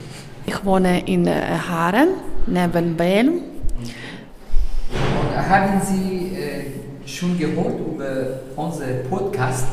Ich 0.46 0.64
wohne 0.64 1.06
in 1.06 1.28
äh, 1.28 1.42
Haaren, 1.68 2.10
neben 2.46 2.96
Belm. 2.96 3.42
Und 4.90 5.50
haben 5.50 5.82
Sie 5.84 6.36
äh, 6.36 7.08
schon 7.08 7.38
gehört 7.38 7.80
über 7.80 8.40
unseren 8.56 9.04
Podcast? 9.10 9.68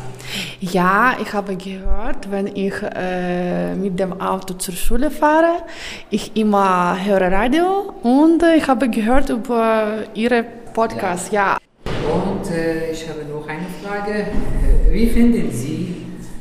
Ja, 0.60 1.16
ich 1.20 1.32
habe 1.32 1.56
gehört, 1.56 2.30
wenn 2.30 2.48
ich 2.48 2.74
äh, 2.82 3.74
mit 3.74 4.00
dem 4.00 4.20
Auto 4.20 4.54
zur 4.54 4.74
Schule 4.74 5.10
fahre, 5.10 5.62
ich 6.10 6.36
immer 6.36 6.96
höre 7.04 7.30
Radio 7.30 7.92
und 8.02 8.42
äh, 8.42 8.56
ich 8.56 8.66
habe 8.66 8.88
gehört 8.88 9.28
über 9.30 9.98
Ihre 10.14 10.42
Podcast, 10.42 10.63
ja. 11.30 11.58
Und 11.86 12.50
äh, 12.50 12.90
ich 12.92 13.08
habe 13.08 13.20
noch 13.24 13.46
eine 13.48 13.66
Frage. 13.82 14.12
Äh, 14.12 14.92
Wie 14.92 15.06
finden 15.06 15.50
Sie 15.50 15.94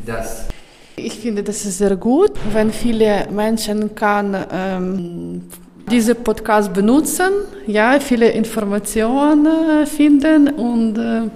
das? 0.06 0.48
Ich 0.96 1.20
finde, 1.20 1.44
das 1.44 1.66
ist 1.66 1.78
sehr 1.80 1.96
gut, 1.96 2.32
wenn 2.52 2.72
viele 2.72 3.28
Menschen 3.32 3.96
kann 3.96 4.36
ähm, 4.52 5.42
diese 5.90 6.16
Podcast 6.16 6.74
benutzen, 6.74 7.32
ja, 7.68 8.00
viele 8.00 8.30
Informationen 8.30 9.46
äh, 9.46 9.86
finden 9.86 10.50
und 10.50 10.98
äh, 10.98 11.30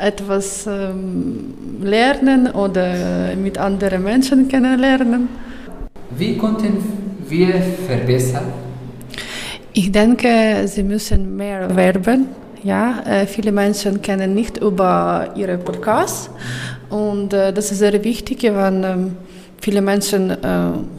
etwas 0.00 0.66
ähm, 0.66 1.54
lernen 1.82 2.50
oder 2.52 3.34
mit 3.36 3.58
anderen 3.58 4.02
Menschen 4.02 4.48
kennenlernen. 4.48 5.28
Wie 6.16 6.36
konnten 6.36 6.78
wir 7.28 7.54
verbessern? 7.86 8.69
Ich 9.72 9.92
denke, 9.92 10.66
sie 10.66 10.82
müssen 10.82 11.36
mehr 11.36 11.74
werben. 11.76 12.28
Ja, 12.62 13.02
äh, 13.06 13.26
viele 13.26 13.52
Menschen 13.52 14.02
kennen 14.02 14.34
nicht 14.34 14.58
über 14.58 15.28
ihre 15.34 15.56
Podcasts 15.58 16.28
und 16.90 17.32
äh, 17.32 17.52
das 17.52 17.70
ist 17.72 17.78
sehr 17.78 18.02
wichtig, 18.04 18.42
wenn 18.42 18.84
ähm, 18.84 19.16
viele 19.60 19.80
Menschen 19.80 20.30
äh, 20.30 20.36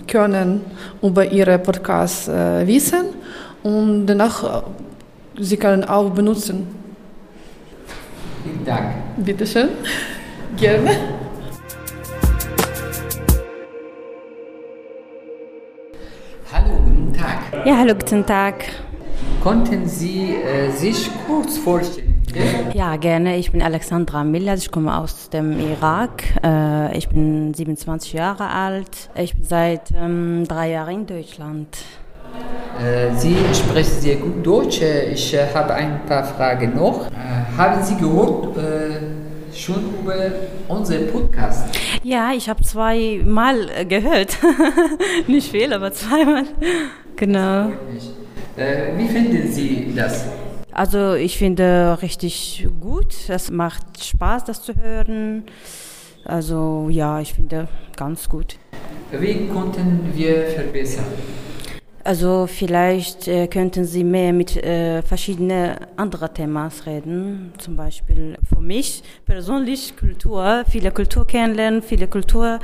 können 0.07 0.61
über 1.01 1.25
ihre 1.25 1.59
Podcasts 1.59 2.27
wissen 2.27 3.05
und 3.61 4.07
danach 4.07 4.63
sie 5.37 5.57
können 5.57 5.83
auch 5.83 6.09
benutzen. 6.09 6.67
Vielen 8.43 8.65
Dank. 8.65 8.93
Bitte 9.17 9.45
schön. 9.45 9.69
Gerne. 10.57 11.19
Ja, 17.65 17.77
hallo, 17.77 17.93
guten 17.93 18.25
Tag. 18.25 18.65
Konnten 19.43 19.87
Sie 19.87 20.35
äh, 20.35 20.71
sich 20.71 21.09
kurz 21.27 21.57
vorstellen? 21.57 22.21
Ja, 22.73 22.95
gerne. 22.95 23.37
Ich 23.37 23.51
bin 23.51 23.61
Alexandra 23.61 24.23
Millas. 24.23 24.61
Ich 24.61 24.71
komme 24.71 24.97
aus 24.97 25.29
dem 25.29 25.59
Irak. 25.59 26.23
Äh, 26.43 26.97
ich 26.97 27.09
bin 27.09 27.53
27 27.53 28.13
Jahre 28.13 28.47
alt. 28.49 29.09
Ich 29.15 29.33
bin 29.35 29.43
seit 29.43 29.91
ähm, 29.91 30.45
drei 30.47 30.71
Jahren 30.71 31.01
in 31.01 31.05
Deutschland. 31.07 31.77
Äh, 32.79 33.13
Sie 33.15 33.35
sprechen 33.53 33.99
sehr 33.99 34.15
gut 34.17 34.45
Deutsch. 34.45 34.81
Äh, 34.81 35.11
Ich 35.11 35.35
habe 35.53 35.73
ein 35.73 36.05
paar 36.07 36.23
Fragen 36.23 36.75
noch. 36.75 37.07
Haben 37.57 37.83
Sie 37.83 37.95
gehört 37.97 38.55
schon 39.53 39.83
über 40.01 40.15
unseren 40.69 41.07
Podcast? 41.11 41.67
Ja, 42.03 42.31
ich 42.33 42.47
habe 42.49 42.63
zweimal 42.63 43.85
gehört. 43.87 44.37
Nicht 45.27 45.51
viel, 45.51 45.73
aber 45.73 45.91
zweimal. 45.91 46.45
Genau. 47.15 47.71
Äh, 48.57 48.97
wie 48.97 49.07
finden 49.07 49.51
Sie 49.51 49.93
das? 49.95 50.25
Also 50.71 51.13
ich 51.13 51.37
finde 51.37 51.97
richtig 52.01 52.67
gut. 52.79 53.13
Es 53.27 53.51
macht 53.51 54.03
Spaß, 54.03 54.45
das 54.45 54.63
zu 54.63 54.75
hören. 54.75 55.43
Also 56.25 56.87
ja, 56.89 57.19
ich 57.19 57.33
finde 57.33 57.67
ganz 57.95 58.29
gut. 58.29 58.57
Wie 59.11 59.47
konnten 59.47 60.11
wir 60.13 60.45
verbessern? 60.47 61.05
Also 62.03 62.47
vielleicht 62.47 63.27
äh, 63.27 63.47
könnten 63.47 63.85
Sie 63.85 64.03
mehr 64.03 64.33
mit 64.33 64.57
äh, 64.57 65.03
verschiedenen 65.03 65.75
anderen 65.97 66.33
Themen 66.33 66.71
reden. 66.85 67.53
Zum 67.59 67.75
Beispiel 67.75 68.37
für 68.49 68.61
mich 68.61 69.03
persönlich 69.25 69.95
Kultur, 69.97 70.63
viele 70.67 70.91
Kultur 70.91 71.27
kennenlernen, 71.27 71.83
viele 71.83 72.07
Kultur 72.07 72.59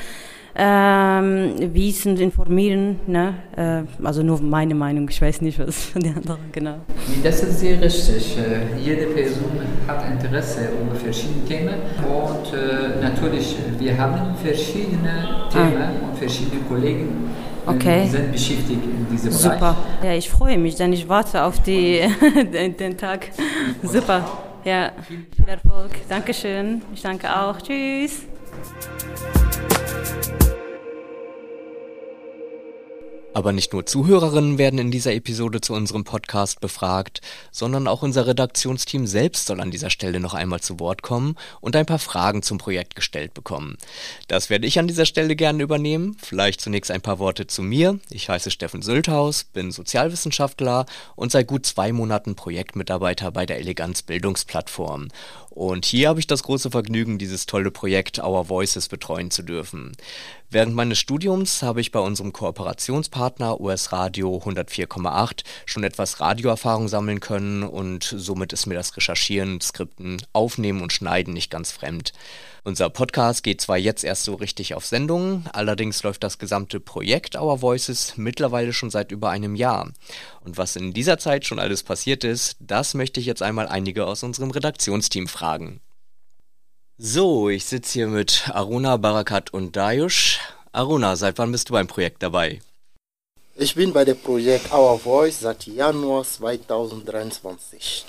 ähm, 0.60 1.54
wissen, 1.74 2.18
informieren. 2.18 3.00
Ne? 3.06 3.36
Äh, 3.56 3.84
also 4.04 4.24
nur 4.24 4.42
meine 4.42 4.74
Meinung, 4.74 5.08
ich 5.10 5.22
weiß 5.22 5.42
nicht, 5.42 5.60
was 5.60 5.86
von 5.86 6.02
den 6.02 6.16
anderen 6.18 6.40
genau. 6.52 6.78
Das 7.24 7.44
ist 7.44 7.60
sehr 7.60 7.80
richtig. 7.80 8.38
Äh, 8.38 8.80
Jede 8.84 9.06
Person 9.08 9.52
hat 9.88 10.04
Interesse 10.12 10.70
über 10.82 10.96
verschiedene 10.96 11.46
Themen 11.46 11.76
und 12.08 12.54
äh, 12.54 13.02
natürlich, 13.02 13.56
wir 13.78 13.98
haben 13.98 14.36
verschiedene 14.36 15.48
Themen 15.52 16.02
und 16.10 16.18
verschiedene 16.18 16.62
Kollegen, 16.68 17.30
äh, 17.68 17.70
Okay. 17.70 18.04
die 18.06 18.10
sind 18.10 18.32
beschäftigt 18.32 18.80
in 18.84 19.08
diesem 19.12 19.30
Bereich. 19.30 19.42
Super. 19.42 19.76
Ja, 20.02 20.14
ich 20.14 20.30
freue 20.30 20.58
mich, 20.58 20.76
denn 20.76 20.94
ich 20.94 21.08
warte 21.08 21.44
auf 21.44 21.62
die, 21.62 22.02
den, 22.54 22.76
den 22.78 22.98
Tag. 22.98 23.28
Super. 23.84 24.26
Ja, 24.64 24.92
viel 25.06 25.48
Erfolg. 25.48 25.92
Dankeschön. 26.10 26.82
Ich 26.94 27.02
danke 27.02 27.28
auch. 27.30 27.62
Tschüss. 27.62 28.26
Thank 28.60 30.52
you. 30.52 30.57
Aber 33.38 33.54
nicht 33.54 33.72
nur 33.72 33.86
Zuhörerinnen 33.86 34.58
werden 34.58 34.80
in 34.80 34.90
dieser 34.90 35.14
Episode 35.14 35.62
zu 35.62 35.76
unserem 35.76 36.04
Podcast 36.04 36.60
befragt, 36.60 37.22
sondern 37.52 37.88
auch 37.88 38.02
unser 38.02 38.26
Redaktionsteam 38.26 39.06
selbst 39.06 39.46
soll 39.46 39.62
an 39.62 39.70
dieser 39.70 39.92
Stelle 39.92 40.20
noch 40.20 40.34
einmal 40.34 40.60
zu 40.60 40.80
Wort 40.80 41.04
kommen 41.04 41.36
und 41.62 41.76
ein 41.76 41.86
paar 41.86 42.00
Fragen 42.00 42.42
zum 42.42 42.58
Projekt 42.58 42.96
gestellt 42.96 43.36
bekommen. 43.36 43.78
Das 44.28 44.50
werde 44.50 44.66
ich 44.66 44.80
an 44.80 44.88
dieser 44.88 45.06
Stelle 45.06 45.36
gerne 45.36 45.62
übernehmen. 45.62 46.18
Vielleicht 46.20 46.62
zunächst 46.62 46.90
ein 46.90 47.02
paar 47.02 47.20
Worte 47.20 47.46
zu 47.46 47.62
mir. 47.62 48.00
Ich 48.10 48.28
heiße 48.28 48.50
Steffen 48.50 48.82
Sülthaus, 48.82 49.44
bin 49.44 49.70
Sozialwissenschaftler 49.70 50.88
und 51.16 51.32
seit 51.32 51.46
gut 51.46 51.68
zwei 51.68 51.92
Monaten 51.92 52.34
Projektmitarbeiter 52.34 53.30
bei 53.30 53.46
der 53.46 53.60
Eleganz 53.60 54.02
Bildungsplattform. 54.02 55.10
Und 55.58 55.86
hier 55.86 56.10
habe 56.10 56.20
ich 56.20 56.28
das 56.28 56.44
große 56.44 56.70
Vergnügen, 56.70 57.18
dieses 57.18 57.48
tolle 57.48 57.72
Projekt 57.72 58.20
Our 58.20 58.48
Voices 58.48 58.90
betreuen 58.90 59.32
zu 59.32 59.42
dürfen. 59.42 59.94
Während 60.50 60.74
meines 60.74 60.98
Studiums 60.98 61.62
habe 61.62 61.82
ich 61.82 61.92
bei 61.92 62.00
unserem 62.00 62.32
Kooperationspartner 62.32 63.60
US 63.60 63.92
Radio 63.92 64.38
104,8 64.38 65.44
schon 65.66 65.84
etwas 65.84 66.22
Radioerfahrung 66.22 66.88
sammeln 66.88 67.20
können 67.20 67.64
und 67.64 68.16
somit 68.16 68.54
ist 68.54 68.66
mir 68.66 68.76
das 68.76 68.96
Recherchieren, 68.96 69.60
Skripten, 69.60 70.22
Aufnehmen 70.32 70.82
und 70.82 70.94
Schneiden 70.94 71.34
nicht 71.34 71.52
ganz 71.52 71.74
fremd. 71.74 72.14
Unser 72.64 72.90
Podcast 72.90 73.44
geht 73.44 73.60
zwar 73.60 73.78
jetzt 73.78 74.06
erst 74.06 74.24
so 74.24 74.36
richtig 74.36 74.74
auf 74.74 74.86
Sendung, 74.86 75.44
allerdings 75.52 76.02
läuft 76.04 76.24
das 76.24 76.38
gesamte 76.38 76.80
Projekt 76.80 77.36
Our 77.36 77.62
Voices 77.62 78.14
mittlerweile 78.16 78.72
schon 78.72 78.90
seit 78.90 79.12
über 79.12 79.30
einem 79.30 79.54
Jahr. 79.54 79.92
Und 80.46 80.58
was 80.58 80.78
in 80.78 80.94
dieser 80.94 81.18
Zeit 81.18 81.46
schon 81.46 81.60
alles 81.60 81.84
passiert 81.84 82.24
ist, 82.24 82.56
das 82.62 82.94
möchte 82.94 83.20
ich 83.20 83.26
jetzt 83.26 83.42
einmal 83.42 83.68
einige 83.68 84.06
aus 84.06 84.24
unserem 84.24 84.52
Redaktionsteam 84.52 85.28
fragen. 85.28 85.82
So, 87.00 87.48
ich 87.48 87.66
sitze 87.66 87.94
hier 87.94 88.08
mit 88.08 88.50
Aruna, 88.52 88.98
Barakat 88.98 89.54
und 89.54 89.76
Dayush. 89.76 90.40
Aruna, 90.72 91.16
seit 91.16 91.38
wann 91.38 91.52
bist 91.52 91.70
du 91.70 91.74
beim 91.74 91.86
Projekt 91.86 92.24
dabei? 92.24 92.60
Ich 93.56 93.76
bin 93.76 93.94
bei 93.94 94.04
dem 94.04 94.18
Projekt 94.18 94.74
Our 94.74 94.98
Voice 94.98 95.42
seit 95.42 95.68
Januar 95.68 96.24
2023. 96.24 98.04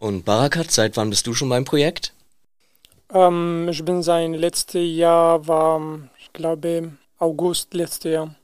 Und 0.00 0.26
Barakat, 0.26 0.70
seit 0.70 0.98
wann 0.98 1.08
bist 1.08 1.26
du 1.26 1.32
schon 1.32 1.48
beim 1.48 1.64
Projekt? 1.64 2.12
Ähm, 3.10 3.66
ich 3.70 3.82
bin 3.82 4.02
sein 4.02 4.34
letztes 4.34 4.94
Jahr 4.94 5.46
war, 5.48 5.80
ich 6.18 6.30
glaube, 6.34 6.92
August 7.18 7.72
letztes 7.72 8.12
Jahr. 8.12 8.34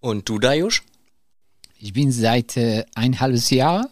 Und 0.00 0.28
du, 0.28 0.38
Dayush? 0.38 0.82
Ich 1.78 1.94
bin 1.94 2.12
seit 2.12 2.58
äh, 2.58 2.84
ein 2.94 3.18
halbes 3.20 3.48
Jahr. 3.48 3.88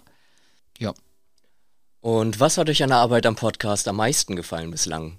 Und 2.03 2.41
was 2.41 2.59
hat 2.59 2.69
euch 2.69 2.83
an 2.83 2.89
der 2.89 2.99
Arbeit 2.99 3.27
am 3.27 3.37
Podcast 3.37 3.87
am 3.87 3.97
meisten 3.97 4.35
gefallen 4.35 4.73
bislang? 4.73 5.19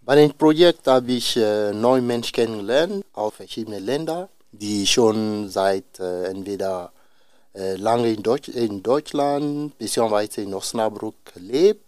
Bei 0.00 0.16
dem 0.16 0.32
Projekt 0.32 0.86
habe 0.86 1.12
ich 1.12 1.36
äh, 1.36 1.72
neue 1.72 2.00
Menschen 2.00 2.32
kennengelernt 2.32 3.04
aus 3.12 3.34
verschiedenen 3.34 3.84
Ländern, 3.84 4.28
die 4.50 4.86
schon 4.86 5.50
seit 5.50 6.00
äh, 6.00 6.24
entweder 6.24 6.90
äh, 7.54 7.76
lange 7.76 8.10
in, 8.10 8.22
Deutsch, 8.22 8.48
in 8.48 8.82
Deutschland 8.82 9.76
bzw. 9.76 10.42
in 10.42 10.54
Osnabrück 10.54 11.32
leben 11.34 11.80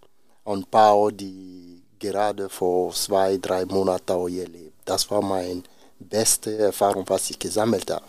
und 0.45 0.67
ein 0.67 0.71
paar, 0.71 1.11
die 1.11 1.81
gerade 1.99 2.51
vor 2.51 2.93
zwei, 2.93 3.39
drei 3.39 3.65
Monaten 3.65 4.29
hier 4.29 4.47
leben. 4.47 4.75
Das 4.85 5.11
war 5.11 5.23
meine 5.23 5.63
beste 5.99 6.59
Erfahrung, 6.59 7.05
was 7.09 7.31
ich 7.31 7.39
gesammelt 7.39 7.91
habe. 7.91 8.05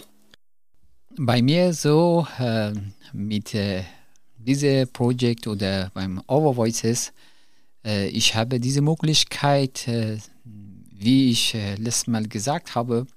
Bei 1.18 1.42
mir 1.42 1.74
so 1.74 2.28
äh, 2.40 2.74
mit 3.14 3.56
äh, 3.56 3.84
diesem 4.38 4.88
Projekt 4.90 5.48
oder 5.48 5.92
beim 5.94 6.22
Over 6.28 6.56
Voices, 6.56 7.14
äh, 7.86 8.08
ich 8.08 8.36
habe 8.36 8.60
diese 8.60 8.82
Möglichkeit, 8.82 9.88
äh, 9.88 10.18
wie 10.44 11.32
ich 11.32 11.54
äh, 11.54 11.76
letztes 11.76 12.08
Mal 12.08 12.28
gesagt 12.28 12.76
habe, 12.76 13.08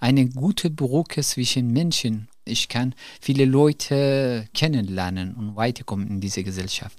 eine 0.00 0.26
gute 0.28 0.70
Brücke 0.70 1.22
zwischen 1.22 1.72
Menschen. 1.72 2.28
Ich 2.44 2.68
kann 2.68 2.94
viele 3.20 3.44
Leute 3.44 4.46
kennenlernen 4.54 5.34
und 5.34 5.56
weiterkommen 5.56 6.08
in 6.08 6.20
dieser 6.20 6.42
Gesellschaft. 6.42 6.98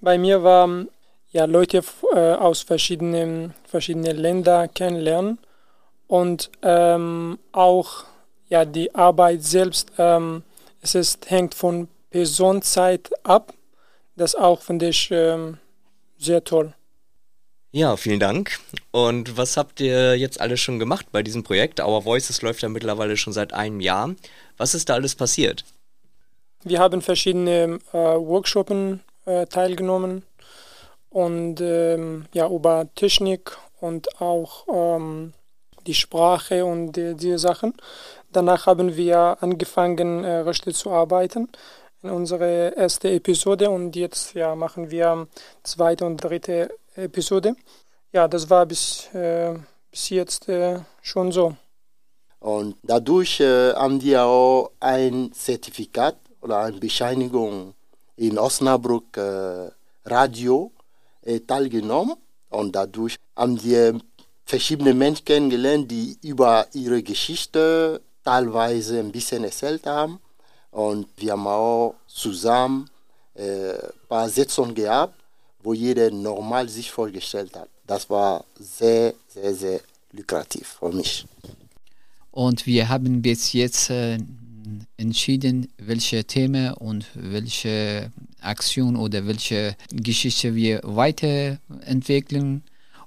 Bei 0.00 0.18
mir 0.18 0.42
waren 0.42 0.88
ja 1.30 1.44
Leute 1.44 1.82
äh, 2.14 2.32
aus 2.34 2.62
verschiedenen, 2.62 3.54
verschiedenen 3.64 4.16
Ländern 4.16 4.72
kennenlernen 4.74 5.38
und 6.06 6.50
ähm, 6.62 7.38
auch 7.52 8.04
ja 8.48 8.64
die 8.64 8.94
Arbeit 8.94 9.44
selbst. 9.44 9.92
Ähm, 9.98 10.42
es 10.82 10.94
ist, 10.94 11.30
hängt 11.30 11.54
von 11.54 11.88
Personenzeit 12.10 13.10
ab. 13.24 13.54
Das 14.16 14.34
auch 14.34 14.60
finde 14.62 14.88
ich 14.88 15.10
ähm, 15.10 15.58
sehr 16.18 16.44
toll. 16.44 16.74
Ja, 17.72 17.96
vielen 17.96 18.18
Dank. 18.18 18.58
Und 18.90 19.36
was 19.36 19.56
habt 19.56 19.80
ihr 19.80 20.16
jetzt 20.16 20.40
alles 20.40 20.60
schon 20.60 20.80
gemacht 20.80 21.06
bei 21.12 21.22
diesem 21.22 21.44
Projekt? 21.44 21.78
Our 21.80 22.04
Voices 22.04 22.42
läuft 22.42 22.62
ja 22.62 22.68
mittlerweile 22.68 23.16
schon 23.16 23.32
seit 23.32 23.52
einem 23.52 23.80
Jahr. 23.80 24.14
Was 24.56 24.74
ist 24.74 24.88
da 24.88 24.94
alles 24.94 25.14
passiert? 25.14 25.64
Wir 26.64 26.80
haben 26.80 27.00
verschiedene 27.00 27.78
äh, 27.92 27.96
Workshops 27.96 29.00
äh, 29.24 29.46
teilgenommen 29.46 30.24
und 31.10 31.60
ähm, 31.60 32.26
ja 32.34 32.48
über 32.48 32.88
Technik 32.96 33.56
und 33.80 34.20
auch 34.20 34.66
ähm, 34.68 35.32
die 35.86 35.94
Sprache 35.94 36.64
und 36.64 36.92
die, 36.92 37.14
diese 37.14 37.38
Sachen. 37.38 37.74
Danach 38.32 38.66
haben 38.66 38.96
wir 38.96 39.38
angefangen, 39.40 40.24
äh, 40.24 40.38
richtig 40.38 40.76
zu 40.76 40.90
arbeiten. 40.90 41.48
In 42.02 42.10
unsere 42.10 42.74
erste 42.76 43.10
Episode 43.10 43.70
und 43.70 43.94
jetzt 43.96 44.34
ja, 44.34 44.54
machen 44.54 44.90
wir 44.90 45.28
zweite 45.62 46.04
und 46.04 46.16
dritte 46.16 46.70
Episode. 46.94 47.54
Ja, 48.12 48.26
das 48.26 48.48
war 48.50 48.66
bis, 48.66 49.12
äh, 49.14 49.54
bis 49.90 50.08
jetzt 50.10 50.48
äh, 50.48 50.80
schon 51.02 51.30
so. 51.30 51.54
Und 52.40 52.76
dadurch 52.82 53.40
äh, 53.40 53.74
haben 53.74 54.00
wir 54.02 54.24
auch 54.24 54.70
ein 54.80 55.30
Zertifikat 55.32 56.16
oder 56.40 56.60
eine 56.60 56.78
Bescheinigung 56.78 57.74
in 58.16 58.38
Osnabrück 58.38 59.16
äh, 59.16 59.70
Radio 60.06 60.72
äh, 61.22 61.40
teilgenommen. 61.40 62.16
Und 62.48 62.74
dadurch 62.74 63.16
haben 63.36 63.62
wir 63.62 64.00
verschiedene 64.44 64.94
Menschen 64.94 65.24
kennengelernt, 65.24 65.90
die 65.90 66.18
über 66.22 66.66
ihre 66.72 67.02
Geschichte 67.02 68.00
teilweise 68.24 68.98
ein 68.98 69.12
bisschen 69.12 69.44
erzählt 69.44 69.86
haben. 69.86 70.18
Und 70.70 71.06
wir 71.16 71.32
haben 71.32 71.46
auch 71.46 71.94
zusammen 72.06 72.88
äh, 73.34 73.72
ein 73.72 73.90
paar 74.08 74.28
Sitzungen 74.28 74.74
gehabt, 74.74 75.14
wo 75.62 75.72
jeder 75.72 76.10
normal 76.10 76.68
sich 76.68 76.90
vorgestellt 76.90 77.54
hat. 77.56 77.68
Das 77.86 78.08
war 78.08 78.44
sehr, 78.58 79.14
sehr, 79.28 79.54
sehr 79.54 79.80
lukrativ 80.12 80.76
für 80.78 80.90
mich. 80.90 81.26
Und 82.30 82.66
wir 82.66 82.88
haben 82.88 83.20
bis 83.22 83.52
jetzt 83.52 83.90
äh, 83.90 84.18
entschieden, 84.96 85.68
welche 85.78 86.24
Themen 86.24 86.72
und 86.74 87.06
welche 87.14 88.12
Aktion 88.40 88.96
oder 88.96 89.26
welche 89.26 89.76
Geschichte 89.90 90.54
wir 90.54 90.80
weiterentwickeln 90.84 92.62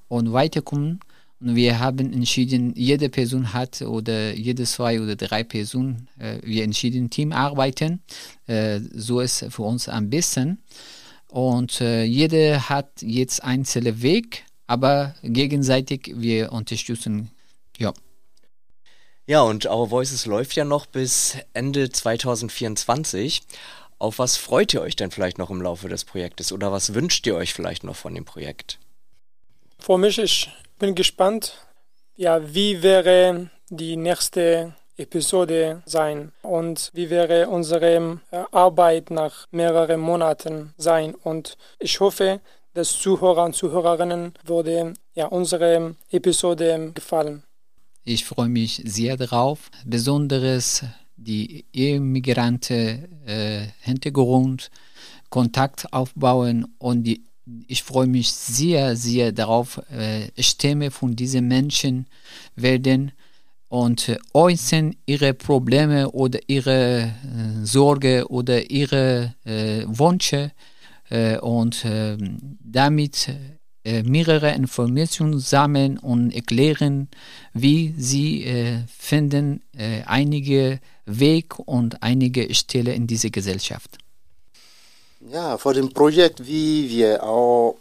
und 0.09 0.33
weiterkommen. 0.33 0.99
Und 1.43 1.57
wir 1.57 1.79
haben 1.79 2.13
entschieden, 2.13 2.73
jede 2.73 3.09
Person 3.09 3.51
hat 3.51 3.81
oder 3.81 4.33
jede 4.33 4.63
zwei 4.63 5.01
oder 5.01 5.17
drei 5.17 5.43
Personen, 5.43 6.07
äh, 6.17 6.37
wir 6.41 6.63
entschieden 6.63 7.09
Team 7.09 7.33
arbeiten. 7.33 8.01
Äh, 8.47 8.79
so 8.93 9.19
ist 9.19 9.45
für 9.49 9.63
uns 9.63 9.89
am 9.89 10.09
besten. 10.09 10.63
Und 11.27 11.81
äh, 11.81 12.03
jeder 12.05 12.69
hat 12.69 13.01
jetzt 13.01 13.43
einzelne 13.43 14.01
Weg, 14.01 14.45
aber 14.67 15.15
gegenseitig 15.21 16.13
wir 16.15 16.53
unterstützen. 16.53 17.29
Ja. 17.77 17.93
Ja, 19.27 19.41
und 19.41 19.65
Our 19.65 19.91
Voices 19.91 20.25
läuft 20.25 20.55
ja 20.55 20.63
noch 20.63 20.85
bis 20.85 21.37
Ende 21.51 21.89
2024. 21.89 23.41
Auf 23.99 24.19
was 24.19 24.37
freut 24.37 24.73
ihr 24.73 24.81
euch 24.81 24.95
denn 24.95 25.11
vielleicht 25.11 25.37
noch 25.37 25.49
im 25.49 25.61
Laufe 25.61 25.89
des 25.89 26.05
Projektes 26.05 26.53
oder 26.53 26.71
was 26.71 26.93
wünscht 26.93 27.27
ihr 27.27 27.35
euch 27.35 27.53
vielleicht 27.53 27.83
noch 27.83 27.97
von 27.97 28.15
dem 28.15 28.23
Projekt? 28.23 28.79
Für 29.77 29.97
mich, 29.97 30.17
ich 30.17 30.49
bin 30.79 30.95
gespannt, 30.95 31.55
ja, 32.15 32.41
wie 32.53 32.83
wäre 32.83 33.49
die 33.69 33.95
nächste 33.97 34.73
Episode 34.97 35.81
sein 35.85 36.31
und 36.43 36.91
wie 36.93 37.09
wäre 37.09 37.49
unsere 37.49 38.19
äh, 38.31 38.43
Arbeit 38.51 39.09
nach 39.09 39.47
mehreren 39.51 39.99
Monaten 39.99 40.73
sein. 40.77 41.15
Und 41.15 41.57
ich 41.79 41.99
hoffe, 41.99 42.41
dass 42.73 42.99
Zuhörer 42.99 43.45
und 43.45 43.55
Zuhörerinnen 43.55 44.33
würde 44.45 44.93
ja 45.15 45.27
unsere 45.27 45.95
Episode 46.11 46.91
gefallen. 46.93 47.43
Ich 48.03 48.25
freue 48.25 48.49
mich 48.49 48.81
sehr 48.85 49.17
darauf, 49.17 49.71
besonders 49.85 50.83
die 51.15 51.65
Immigranten 51.71 53.25
äh, 53.25 53.67
Hintergrund 53.81 54.69
Kontakt 55.29 55.91
aufbauen 55.91 56.75
und 56.77 57.03
die 57.03 57.23
ich 57.67 57.83
freue 57.83 58.07
mich 58.07 58.31
sehr, 58.31 58.95
sehr 58.95 59.31
darauf, 59.31 59.81
äh, 59.91 60.29
Stimme 60.41 60.91
von 60.91 61.15
diesen 61.15 61.47
Menschen 61.47 62.07
werden 62.55 63.11
und 63.67 64.15
äußern 64.33 64.95
ihre 65.05 65.33
Probleme 65.33 66.11
oder 66.11 66.39
ihre 66.47 67.01
äh, 67.01 67.65
Sorge 67.65 68.29
oder 68.29 68.69
ihre 68.69 69.33
äh, 69.45 69.83
Wünsche 69.87 70.51
äh, 71.09 71.37
und 71.39 71.83
äh, 71.83 72.17
damit 72.59 73.29
äh, 73.83 74.03
mehrere 74.03 74.51
Informationen 74.53 75.39
sammeln 75.39 75.97
und 75.97 76.31
erklären, 76.31 77.09
wie 77.53 77.93
sie 77.97 78.43
äh, 78.43 78.77
finden 78.87 79.61
äh, 79.75 80.03
einige 80.05 80.79
Weg 81.05 81.59
und 81.59 82.01
einige 82.01 82.53
Stelle 82.53 82.93
in 82.93 83.07
dieser 83.07 83.29
Gesellschaft. 83.29 84.02
Ja, 85.29 85.57
vor 85.57 85.73
dem 85.73 85.89
Projekt, 85.93 86.45
wie 86.45 86.89
wir 86.89 87.23
auch 87.23 87.77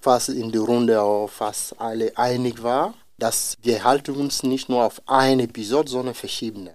fast 0.00 0.28
in 0.28 0.52
der 0.52 0.60
Runde 0.60 1.02
auch 1.02 1.28
fast 1.28 1.78
alle 1.80 2.16
einig 2.16 2.62
waren, 2.62 2.94
dass 3.18 3.56
wir 3.62 3.82
halten 3.82 4.14
uns 4.14 4.44
nicht 4.44 4.68
nur 4.68 4.84
auf 4.84 5.02
eine 5.06 5.42
Episode, 5.42 5.90
sondern 5.90 6.14
verschiedene. 6.14 6.74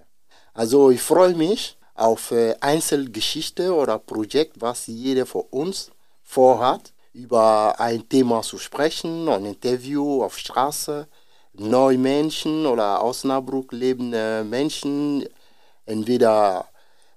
Also 0.53 0.91
ich 0.91 1.01
freue 1.01 1.33
mich 1.35 1.77
auf 1.95 2.31
äh, 2.31 2.53
Einzelgeschichte 2.59 3.73
oder 3.73 3.97
Projekt, 3.97 4.59
was 4.59 4.87
jeder 4.87 5.25
von 5.25 5.43
uns 5.51 5.89
vorhat, 6.21 6.91
über 7.13 7.79
ein 7.79 8.07
Thema 8.09 8.41
zu 8.41 8.57
sprechen, 8.57 9.29
ein 9.29 9.45
Interview 9.45 10.21
auf 10.21 10.37
Straße, 10.37 11.07
neue 11.53 11.97
Menschen 11.97 12.65
oder 12.65 13.01
Osnabrück 13.01 13.71
lebende 13.71 14.43
Menschen, 14.43 15.23
entweder 15.85 16.67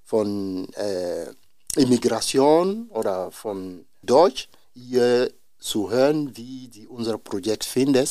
von 0.04 0.68
äh, 0.74 1.32
Immigration 1.76 2.88
oder 2.90 3.30
von 3.30 3.84
Deutsch 4.02 4.48
hier 4.74 5.30
zu 5.58 5.90
hören, 5.90 6.36
wie 6.36 6.70
sie 6.72 6.86
unser 6.86 7.18
Projekt 7.18 7.64
finden 7.64 8.06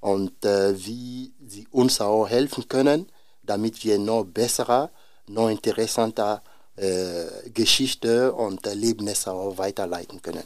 und 0.00 0.44
äh, 0.44 0.74
wie 0.86 1.32
sie 1.46 1.66
uns 1.70 2.00
auch 2.00 2.26
helfen 2.26 2.68
können, 2.68 3.06
damit 3.42 3.84
wir 3.84 3.98
noch 3.98 4.24
bessere, 4.24 4.90
noch 5.26 5.48
interessanter 5.48 6.42
äh, 6.76 7.50
Geschichte 7.50 8.32
und 8.32 8.66
Erlebnisse 8.66 9.32
auch 9.32 9.56
weiterleiten 9.58 10.20
können. 10.20 10.42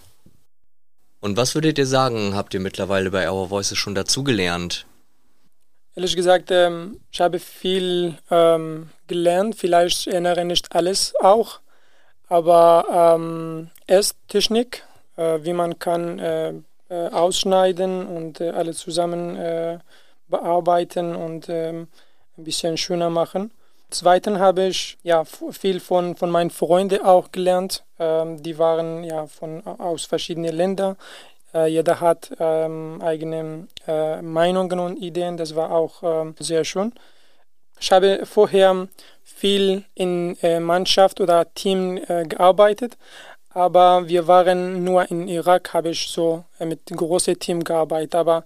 Und 1.20 1.36
was 1.36 1.54
würdet 1.54 1.78
ihr 1.78 1.86
sagen, 1.86 2.36
habt 2.36 2.54
ihr 2.54 2.60
mittlerweile 2.60 3.10
bei 3.10 3.28
Our 3.28 3.50
Voices 3.50 3.76
schon 3.76 3.94
dazugelernt? 3.94 4.86
Ehrlich 5.96 6.14
gesagt, 6.14 6.52
ähm, 6.52 7.00
ich 7.10 7.20
habe 7.20 7.40
viel 7.40 8.16
ähm, 8.30 8.90
gelernt, 9.08 9.56
vielleicht 9.56 10.06
erinnere 10.06 10.44
nicht 10.44 10.72
alles 10.76 11.12
auch, 11.20 11.58
aber 12.28 13.16
ähm, 13.16 13.70
Esstechnik, 13.86 14.84
äh, 15.16 15.38
wie 15.42 15.52
man 15.52 15.78
kann 15.78 16.18
äh, 16.18 16.52
äh, 16.90 17.08
ausschneiden 17.08 18.06
und 18.06 18.40
äh, 18.40 18.50
alles 18.50 18.78
zusammen 18.78 19.36
äh, 19.36 19.78
bearbeiten 20.28 21.14
und 21.14 21.48
ähm, 21.48 21.88
ein 22.36 22.44
bisschen 22.44 22.76
schöner 22.76 23.10
machen. 23.10 23.50
Zweitens 23.90 24.38
habe 24.38 24.66
ich 24.66 24.98
ja 25.02 25.24
viel 25.24 25.80
von, 25.80 26.14
von 26.14 26.30
meinen 26.30 26.50
Freunden 26.50 27.02
auch 27.02 27.32
gelernt. 27.32 27.84
Ähm, 27.98 28.42
die 28.42 28.58
waren 28.58 29.02
ja 29.02 29.26
von 29.26 29.66
aus 29.66 30.04
verschiedenen 30.04 30.54
Ländern. 30.54 30.96
Äh, 31.54 31.68
jeder 31.68 32.00
hat 32.00 32.30
ähm, 32.38 33.00
eigene 33.02 33.68
äh, 33.86 34.20
Meinungen 34.20 34.78
und 34.78 34.98
Ideen. 34.98 35.38
Das 35.38 35.56
war 35.56 35.70
auch 35.70 36.02
ähm, 36.02 36.34
sehr 36.38 36.64
schön. 36.64 36.92
Ich 37.80 37.92
habe 37.92 38.26
vorher 38.26 38.88
viel 39.22 39.84
in 39.94 40.36
äh, 40.42 40.58
Mannschaft 40.58 41.20
oder 41.20 41.52
Team 41.54 41.96
äh, 42.08 42.24
gearbeitet, 42.24 42.96
aber 43.50 44.08
wir 44.08 44.26
waren 44.26 44.82
nur 44.82 45.08
in 45.10 45.28
Irak, 45.28 45.72
habe 45.74 45.90
ich 45.90 46.08
so 46.08 46.44
äh, 46.58 46.66
mit 46.66 46.80
großem 46.86 47.38
Team 47.38 47.62
gearbeitet, 47.62 48.16
aber 48.16 48.44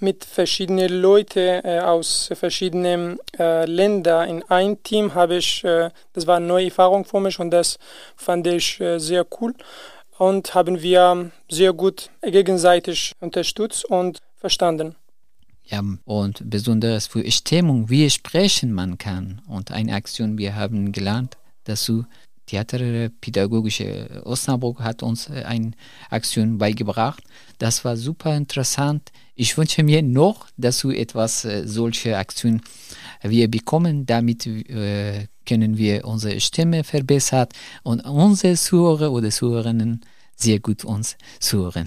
mit 0.00 0.24
verschiedenen 0.24 0.88
Leuten 1.00 1.64
aus 1.64 2.28
verschiedenen 2.34 3.16
Ländern 3.38 4.28
in 4.28 4.42
ein 4.50 4.82
Team 4.82 5.14
habe 5.14 5.36
ich, 5.36 5.62
das 5.62 6.26
war 6.26 6.36
eine 6.36 6.46
neue 6.46 6.64
Erfahrung 6.66 7.04
für 7.04 7.20
mich 7.20 7.38
und 7.38 7.52
das 7.52 7.78
fand 8.16 8.44
ich 8.48 8.82
sehr 8.96 9.24
cool 9.40 9.54
und 10.18 10.52
haben 10.52 10.82
wir 10.82 11.30
sehr 11.48 11.72
gut 11.72 12.10
gegenseitig 12.22 13.12
unterstützt 13.20 13.84
und 13.84 14.18
verstanden. 14.36 14.96
Ja, 15.66 15.82
und 16.04 16.42
besonders 16.50 17.06
für 17.06 17.28
Stimmung, 17.30 17.88
wie 17.88 18.10
sprechen 18.10 18.72
man 18.72 18.98
kann. 18.98 19.40
Und 19.48 19.70
eine 19.70 19.94
Aktion, 19.94 20.36
wir 20.36 20.54
haben 20.54 20.92
gelernt, 20.92 21.38
dazu 21.64 22.04
Theaterpädagogische 22.46 24.22
Osnabrück 24.24 24.80
hat 24.80 25.02
uns 25.02 25.30
eine 25.30 25.70
Aktion 26.10 26.58
beigebracht. 26.58 27.22
Das 27.58 27.84
war 27.84 27.96
super 27.96 28.36
interessant. 28.36 29.10
Ich 29.34 29.56
wünsche 29.56 29.82
mir 29.82 30.02
noch 30.02 30.46
dazu 30.56 30.90
etwas 30.90 31.46
solche 31.64 32.18
Aktionen 32.18 32.60
wir 33.22 33.50
bekommen. 33.50 34.04
Damit 34.04 34.46
äh, 34.46 35.26
können 35.46 35.78
wir 35.78 36.04
unsere 36.04 36.38
Stimme 36.40 36.84
verbessern 36.84 37.48
und 37.82 38.00
unsere 38.00 38.54
Zuhörer 38.56 39.10
oder 39.10 39.30
Zuhörerinnen 39.30 40.02
sehr 40.36 40.60
gut 40.60 40.84
uns 40.84 41.16
zuhören. 41.40 41.86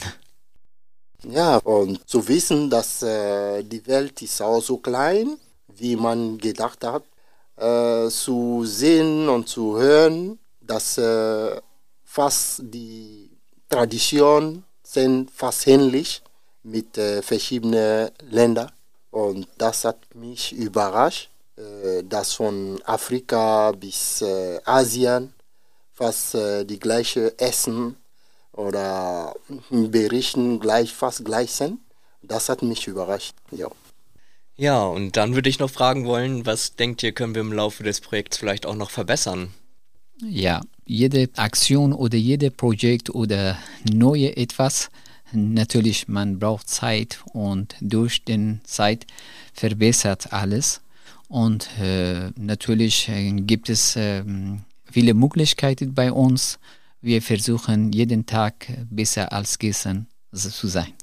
Ja, 1.24 1.58
und 1.58 2.08
zu 2.08 2.28
wissen, 2.28 2.70
dass 2.70 3.02
äh, 3.02 3.64
die 3.64 3.86
Welt 3.88 4.22
ist 4.22 4.42
auch 4.42 4.62
so 4.62 4.78
klein, 4.78 5.38
wie 5.68 5.96
man 5.96 6.38
gedacht 6.38 6.84
hat, 6.84 7.04
äh, 7.58 8.08
zu 8.10 8.64
sehen 8.66 9.28
und 9.28 9.50
zu 9.50 9.78
hören, 9.78 10.40
dass 10.62 10.98
äh, 11.00 11.60
fast 12.04 12.62
die 12.64 13.32
Traditionen 13.68 14.64
sind 14.84 15.32
fast 15.32 15.68
ähnlich 15.68 16.22
mit 16.64 16.98
äh, 16.98 17.22
verschiedenen 17.22 18.12
Ländern. 18.30 18.72
Und 19.10 19.48
das 19.58 19.86
hat 19.86 19.98
mich 20.14 20.54
überrascht, 20.54 21.32
äh, 21.58 22.04
dass 22.04 22.34
von 22.34 22.80
Afrika 22.86 23.72
bis 23.72 24.22
äh, 24.22 24.60
Asien 24.66 25.34
fast 25.94 26.36
äh, 26.36 26.64
die 26.64 26.80
gleiche 26.80 27.38
Essen 27.40 27.98
oder 28.58 29.36
Berichten 29.70 30.60
gleich, 30.60 30.94
fast 30.94 31.24
gleich 31.24 31.52
sind. 31.52 31.80
Das 32.22 32.50
hat 32.50 32.62
mich 32.62 32.88
überrascht. 32.88 33.36
Ja. 33.52 33.70
Ja, 34.58 34.86
und 34.86 35.16
dann 35.18 35.36
würde 35.36 35.50
ich 35.50 35.60
noch 35.60 35.70
fragen 35.70 36.06
wollen, 36.06 36.48
was 36.48 36.76
denkt 36.76 37.04
ihr, 37.04 37.12
können 37.12 37.36
wir 37.36 37.42
im 37.42 37.54
Laufe 37.54 37.84
des 37.84 38.02
Projekts 38.02 38.38
vielleicht 38.38 38.66
auch 38.66 38.76
noch 38.76 38.90
verbessern? 38.90 39.54
Ja, 40.20 40.62
jede 40.86 41.30
Aktion 41.36 41.94
oder 41.94 42.18
jedes 42.18 42.52
Projekt 42.52 43.12
oder 43.12 43.60
neue 43.88 44.36
etwas, 44.36 44.90
natürlich 45.32 46.08
man 46.08 46.40
braucht 46.40 46.70
Zeit 46.70 47.20
und 47.34 47.76
durch 47.82 48.24
den 48.24 48.62
Zeit 48.64 49.06
verbessert 49.54 50.34
alles 50.34 50.82
und 51.28 51.70
äh, 51.80 52.32
natürlich 52.36 53.10
äh, 53.10 53.32
gibt 53.32 53.70
es 53.70 53.96
äh, 53.96 54.24
viele 54.92 55.14
Möglichkeiten 55.14 55.94
bei 55.94 56.12
uns. 56.12 56.58
Wir 57.02 57.22
versuchen 57.22 57.92
jeden 57.92 58.26
Tag 58.26 58.68
besser 58.90 59.32
als 59.32 59.60
gestern 59.60 60.08
zu 60.34 60.68
sein. 60.68 60.94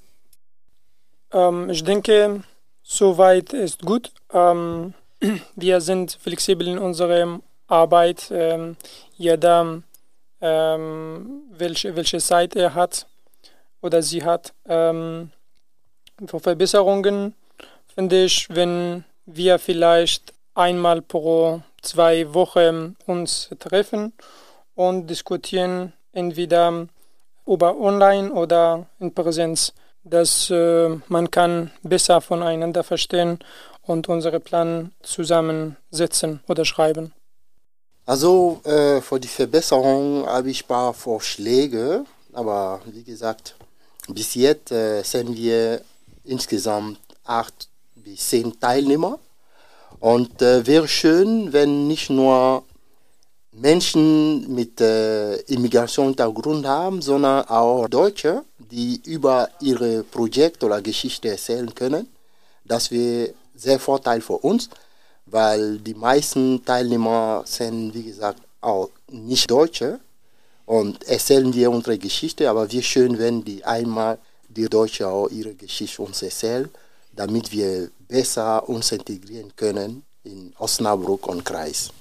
Ähm, 1.31 1.69
ich 1.69 1.83
denke, 1.83 2.43
soweit 2.83 3.53
ist 3.53 3.81
gut. 3.81 4.11
Ähm, 4.33 4.93
wir 5.55 5.81
sind 5.81 6.17
flexibel 6.21 6.67
in 6.67 6.77
unserer 6.77 7.39
Arbeit. 7.67 8.29
Ähm, 8.31 8.75
jeder, 9.17 9.81
ähm, 10.41 11.43
welche, 11.51 11.95
welche 11.95 12.19
Zeit 12.19 12.55
er 12.55 12.73
hat 12.73 13.07
oder 13.81 14.01
sie 14.01 14.23
hat. 14.23 14.53
Ähm, 14.67 15.31
für 16.25 16.39
Verbesserungen 16.39 17.35
finde 17.93 18.25
ich, 18.25 18.47
wenn 18.49 19.05
wir 19.25 19.59
vielleicht 19.59 20.33
einmal 20.53 21.01
pro 21.01 21.61
zwei 21.81 22.33
Wochen 22.33 22.95
uns 23.05 23.49
treffen 23.59 24.13
und 24.75 25.07
diskutieren, 25.07 25.93
entweder 26.11 26.87
über 27.45 27.77
online 27.79 28.31
oder 28.31 28.85
in 28.99 29.13
Präsenz, 29.13 29.73
dass 30.03 30.49
äh, 30.49 30.89
man 31.07 31.31
kann 31.31 31.71
besser 31.83 32.21
voneinander 32.21 32.83
verstehen 32.83 33.39
und 33.81 34.07
unsere 34.07 34.39
Plan 34.39 34.91
zusammensetzen 35.01 36.41
oder 36.47 36.65
schreiben. 36.65 37.13
Also 38.05 38.61
äh, 38.63 39.01
für 39.01 39.19
die 39.19 39.27
Verbesserung 39.27 40.27
habe 40.27 40.51
ich 40.51 40.63
ein 40.63 40.67
paar 40.67 40.93
Vorschläge, 40.93 42.05
aber 42.33 42.81
wie 42.85 43.03
gesagt, 43.03 43.55
bis 44.07 44.35
jetzt 44.35 44.71
äh, 44.71 45.01
sind 45.01 45.35
wir 45.35 45.81
insgesamt 46.23 46.99
acht 47.23 47.69
bis 47.95 48.29
zehn 48.29 48.59
Teilnehmer 48.59 49.17
und 49.99 50.41
äh, 50.41 50.67
wäre 50.67 50.87
schön, 50.87 51.51
wenn 51.51 51.87
nicht 51.87 52.11
nur 52.11 52.63
Menschen 53.57 54.53
mit 54.53 54.81
äh, 54.81 55.35
Immigrationshintergrund 55.41 56.65
haben, 56.65 57.01
sondern 57.01 57.47
auch 57.47 57.87
Deutsche, 57.87 58.43
die 58.59 59.01
über 59.05 59.49
ihre 59.61 60.03
Projekte 60.03 60.65
oder 60.65 60.81
Geschichte 60.81 61.29
erzählen 61.29 61.73
können. 61.73 62.07
Das 62.65 62.91
wäre 62.91 63.33
sehr 63.55 63.79
Vorteil 63.79 64.21
für 64.21 64.37
uns, 64.37 64.69
weil 65.25 65.77
die 65.79 65.93
meisten 65.93 66.63
Teilnehmer 66.65 67.43
sind, 67.45 67.93
wie 67.93 68.03
gesagt, 68.03 68.41
auch 68.61 68.89
nicht 69.09 69.49
Deutsche 69.49 69.99
und 70.65 71.03
erzählen 71.07 71.53
wir 71.53 71.71
unsere 71.71 71.97
Geschichte, 71.97 72.49
aber 72.49 72.71
wir 72.71 72.81
schön, 72.81 73.17
wenn 73.19 73.43
die 73.43 73.63
einmal 73.63 74.17
die 74.49 74.67
Deutsche 74.67 75.07
auch 75.07 75.29
ihre 75.29 75.53
Geschichte 75.53 76.01
uns 76.01 76.21
erzählen, 76.21 76.69
damit 77.13 77.51
wir 77.51 77.89
besser 78.07 78.67
uns 78.67 78.91
integrieren 78.91 79.55
können 79.55 80.03
in 80.23 80.53
Osnabrück 80.57 81.27
und 81.27 81.45
Kreis. 81.45 81.91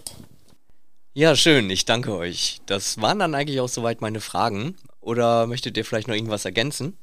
Ja, 1.16 1.36
schön, 1.36 1.70
ich 1.70 1.84
danke 1.84 2.16
euch. 2.16 2.60
Das 2.66 3.00
waren 3.00 3.20
dann 3.20 3.36
eigentlich 3.36 3.60
auch 3.60 3.68
soweit 3.68 4.00
meine 4.00 4.18
Fragen. 4.18 4.76
Oder 5.00 5.46
möchtet 5.46 5.76
ihr 5.76 5.84
vielleicht 5.84 6.08
noch 6.08 6.14
irgendwas 6.16 6.44
ergänzen? 6.44 6.98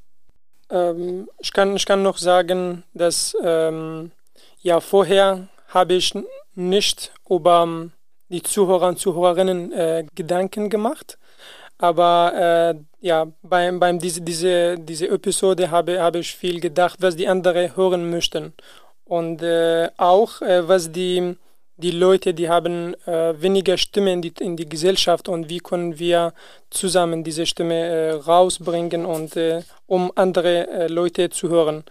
Ähm, 0.70 1.30
ich, 1.40 1.54
kann, 1.54 1.78
ich 1.78 1.86
kann 1.86 2.04
noch 2.04 2.18
sagen, 2.18 2.84
dass 2.94 3.38
ähm, 3.42 4.12
ja 4.62 4.82
vorher 4.82 5.48
habe 5.70 5.94
ich 5.94 6.14
nicht 6.56 7.14
über 7.30 7.90
die 8.28 8.44
Zuhörer 8.44 8.90
und 8.90 9.00
Zuhörerinnen 9.00 9.72
äh, 9.72 10.06
Gedanken 10.14 10.70
gemacht. 10.70 11.18
Aber 11.78 12.34
äh, 12.36 12.80
ja, 13.00 13.28
beim, 13.42 13.80
beim 13.80 13.98
diese, 13.98 14.20
diese, 14.20 14.78
diese 14.78 15.08
Episode 15.08 15.72
habe, 15.72 16.02
habe 16.02 16.20
ich 16.20 16.36
viel 16.36 16.60
gedacht, 16.60 16.98
was 17.02 17.16
die 17.16 17.30
anderen 17.30 17.78
hören 17.78 18.10
möchten. 18.10 18.54
Und 19.06 19.42
äh, 19.42 19.90
auch, 19.96 20.42
äh, 20.42 20.68
was 20.68 20.92
die, 20.92 21.38
die 21.82 21.92
Leute, 21.92 22.34
die 22.34 22.48
haben 22.48 22.94
äh, 23.06 23.42
weniger 23.42 23.78
Stimme 23.78 24.14
in 24.14 24.22
die, 24.22 24.34
in 24.40 24.56
die 24.56 24.70
Gesellschaft 24.70 25.28
und 25.28 25.50
wie 25.50 25.60
können 25.60 26.00
wir 26.00 26.34
zusammen 26.70 27.24
diese 27.24 27.46
Stimme 27.46 27.76
äh, 27.76 28.12
rausbringen 28.12 29.06
und 29.06 29.36
äh, 29.36 29.64
um 29.88 30.12
andere 30.16 30.68
äh, 30.70 30.88
Leute 30.88 31.30
zu 31.30 31.50
hören. 31.50 31.84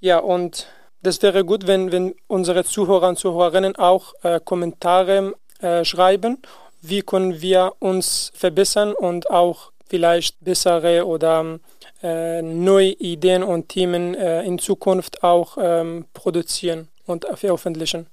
Ja, 0.00 0.18
und 0.18 0.66
das 1.02 1.22
wäre 1.22 1.44
gut, 1.44 1.66
wenn, 1.66 1.92
wenn 1.92 2.14
unsere 2.26 2.64
Zuhörer 2.64 3.08
und 3.08 3.18
Zuhörerinnen 3.18 3.76
auch 3.76 4.12
Kommentare 4.44 5.34
schreiben 5.82 6.38
wie 6.82 7.02
können 7.02 7.40
wir 7.40 7.74
uns 7.78 8.32
verbessern 8.34 8.94
und 8.94 9.30
auch 9.30 9.72
vielleicht 9.86 10.42
bessere 10.42 11.06
oder 11.06 11.58
äh, 12.02 12.42
neue 12.42 12.92
Ideen 12.92 13.42
und 13.42 13.68
Themen 13.68 14.14
äh, 14.14 14.42
in 14.44 14.58
Zukunft 14.58 15.22
auch 15.22 15.58
ähm, 15.60 16.06
produzieren 16.14 16.88
und 17.06 17.26
veröffentlichen. 17.34 18.06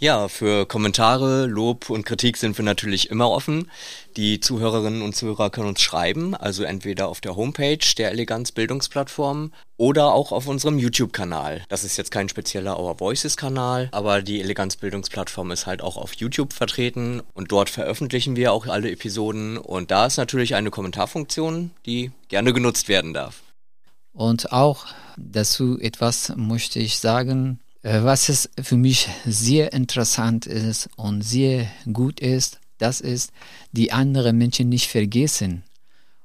Ja, 0.00 0.28
für 0.28 0.64
Kommentare, 0.64 1.46
Lob 1.46 1.90
und 1.90 2.06
Kritik 2.06 2.36
sind 2.36 2.56
wir 2.56 2.64
natürlich 2.64 3.10
immer 3.10 3.28
offen. 3.28 3.68
Die 4.16 4.38
Zuhörerinnen 4.38 5.02
und 5.02 5.16
Zuhörer 5.16 5.50
können 5.50 5.66
uns 5.66 5.80
schreiben, 5.80 6.36
also 6.36 6.62
entweder 6.62 7.08
auf 7.08 7.20
der 7.20 7.34
Homepage 7.34 7.80
der 7.96 8.12
Eleganz 8.12 8.52
Bildungsplattform 8.52 9.52
oder 9.76 10.14
auch 10.14 10.30
auf 10.30 10.46
unserem 10.46 10.78
YouTube-Kanal. 10.78 11.64
Das 11.68 11.82
ist 11.82 11.96
jetzt 11.96 12.12
kein 12.12 12.28
spezieller 12.28 12.78
Our 12.78 13.00
Voices-Kanal, 13.00 13.88
aber 13.90 14.22
die 14.22 14.40
Eleganz 14.40 14.76
Bildungsplattform 14.76 15.50
ist 15.50 15.66
halt 15.66 15.82
auch 15.82 15.96
auf 15.96 16.12
YouTube 16.14 16.52
vertreten 16.52 17.20
und 17.34 17.50
dort 17.50 17.68
veröffentlichen 17.68 18.36
wir 18.36 18.52
auch 18.52 18.68
alle 18.68 18.92
Episoden 18.92 19.58
und 19.58 19.90
da 19.90 20.06
ist 20.06 20.16
natürlich 20.16 20.54
eine 20.54 20.70
Kommentarfunktion, 20.70 21.72
die 21.86 22.12
gerne 22.28 22.52
genutzt 22.52 22.88
werden 22.88 23.14
darf. 23.14 23.42
Und 24.12 24.52
auch 24.52 24.86
dazu 25.16 25.76
etwas 25.80 26.32
möchte 26.36 26.78
ich 26.78 27.00
sagen, 27.00 27.58
was 27.90 28.28
es 28.28 28.50
für 28.60 28.76
mich 28.76 29.08
sehr 29.24 29.72
interessant 29.72 30.46
ist 30.46 30.88
und 30.96 31.22
sehr 31.22 31.66
gut 31.92 32.20
ist, 32.20 32.60
das 32.78 33.00
ist, 33.00 33.32
die 33.72 33.92
anderen 33.92 34.38
Menschen 34.38 34.68
nicht 34.68 34.88
vergessen. 34.88 35.64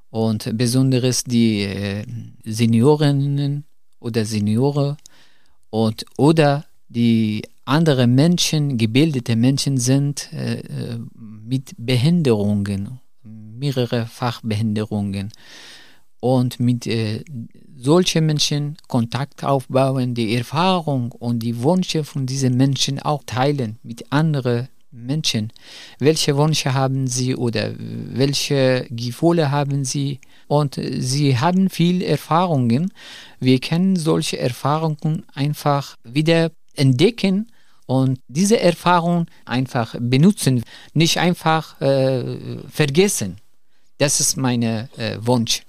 Und 0.10 0.56
besonders 0.58 1.24
die 1.24 1.62
äh, 1.62 2.06
Seniorinnen 2.44 3.66
oder 4.00 4.26
Senioren 4.26 4.98
und, 5.70 6.06
oder 6.18 6.66
die 6.88 7.42
andere 7.66 8.06
Menschen, 8.08 8.78
gebildete 8.78 9.36
Menschen 9.36 9.78
sind 9.78 10.32
äh, 10.34 11.00
mit 11.16 11.74
Behinderungen, 11.78 13.00
mehrere 13.24 14.06
Fachbehinderungen 14.06 15.32
und 16.20 16.60
mit 16.60 16.86
äh, 16.86 17.24
solchen 17.84 18.26
Menschen 18.26 18.78
Kontakt 18.88 19.44
aufbauen, 19.44 20.16
die 20.16 20.36
Erfahrung 20.36 21.12
und 21.12 21.40
die 21.40 21.62
Wünsche 21.62 22.04
von 22.04 22.26
diesen 22.26 22.56
Menschen 22.56 23.00
auch 23.00 23.24
teilen 23.26 23.78
mit 23.84 24.12
anderen 24.12 24.70
Menschen. 24.92 25.52
Welche 26.00 26.38
Wünsche 26.38 26.74
haben 26.74 27.08
sie 27.08 27.36
oder 27.36 27.74
welche 27.78 28.86
Gefühle 28.90 29.52
haben 29.52 29.84
sie? 29.84 30.20
Und 30.48 30.80
sie 30.80 31.38
haben 31.38 31.70
viele 31.70 32.06
Erfahrungen. 32.06 32.94
Wir 33.40 33.60
können 33.60 33.96
solche 33.96 34.38
Erfahrungen 34.38 35.26
einfach 35.34 35.96
wieder 36.04 36.52
entdecken 36.76 37.52
und 37.86 38.20
diese 38.28 38.60
Erfahrung 38.60 39.26
einfach 39.46 39.96
benutzen, 40.00 40.64
nicht 40.94 41.18
einfach 41.18 41.82
äh, 41.82 42.60
vergessen. 42.70 43.38
Das 43.98 44.20
ist 44.20 44.38
mein 44.38 44.64
äh, 44.64 44.88
Wunsch. 45.20 45.64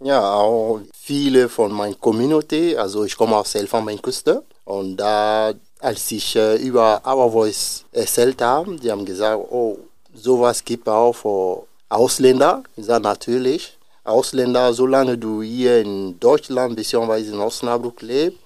Ja, 0.00 0.34
auch 0.34 0.80
viele 0.92 1.48
von 1.48 1.72
meiner 1.72 1.94
Community, 1.94 2.76
also 2.76 3.04
ich 3.04 3.16
komme 3.16 3.36
aus 3.36 3.54
Elfenbeinküste 3.54 4.42
und 4.64 4.96
da, 4.96 5.52
als 5.78 6.10
ich 6.10 6.34
äh, 6.34 6.56
über 6.56 7.00
Our 7.06 7.30
Voice 7.30 7.84
erzählt 7.92 8.42
habe, 8.42 8.76
die 8.76 8.90
haben 8.90 9.04
gesagt, 9.04 9.40
oh, 9.50 9.78
sowas 10.12 10.64
gibt 10.64 10.88
auch 10.88 11.12
für 11.12 11.66
Ausländer. 11.88 12.64
Ich 12.76 12.86
sage 12.86 13.04
natürlich, 13.04 13.78
Ausländer, 14.02 14.74
solange 14.74 15.16
du 15.16 15.42
hier 15.42 15.80
in 15.80 16.18
Deutschland 16.18 16.76
bzw. 16.76 17.28
in 17.28 17.40
Osnabrück 17.40 18.02
lebst, 18.02 18.38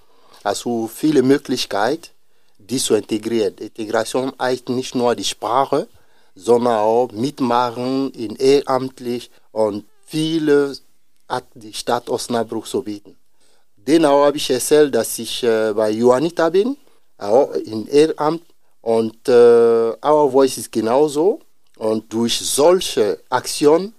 hast 0.44 0.64
du 0.66 0.86
viele 0.86 1.22
Möglichkeiten, 1.22 2.08
die 2.58 2.78
zu 2.78 2.94
integrieren. 2.94 3.54
Integration 3.56 4.32
heißt 4.38 4.68
nicht 4.68 4.94
nur 4.94 5.14
die 5.14 5.24
Sprache, 5.24 5.88
sondern 6.34 6.76
auch 6.78 7.10
mitmachen 7.10 8.12
in 8.12 8.36
ehrenamtlich 8.36 9.30
und 9.50 9.84
viele 10.04 10.76
hat 11.28 11.44
die 11.54 11.72
Stadt 11.72 12.08
Osnabrück 12.08 12.66
zu 12.66 12.82
bieten. 12.82 13.16
Dennoch 13.76 14.24
habe 14.24 14.36
ich 14.36 14.50
erzählt, 14.50 14.94
dass 14.94 15.18
ich 15.18 15.42
äh, 15.42 15.72
bei 15.74 15.90
Johannita 15.90 16.50
bin, 16.50 16.76
auch 17.18 17.52
in 17.52 17.86
Ehrenamt. 17.86 18.42
Und 18.80 19.28
äh, 19.28 19.92
Our 20.04 20.30
Voice 20.30 20.58
ist 20.58 20.72
genauso. 20.72 21.40
Und 21.76 22.12
durch 22.12 22.38
solche 22.38 23.20
Aktionen 23.28 23.94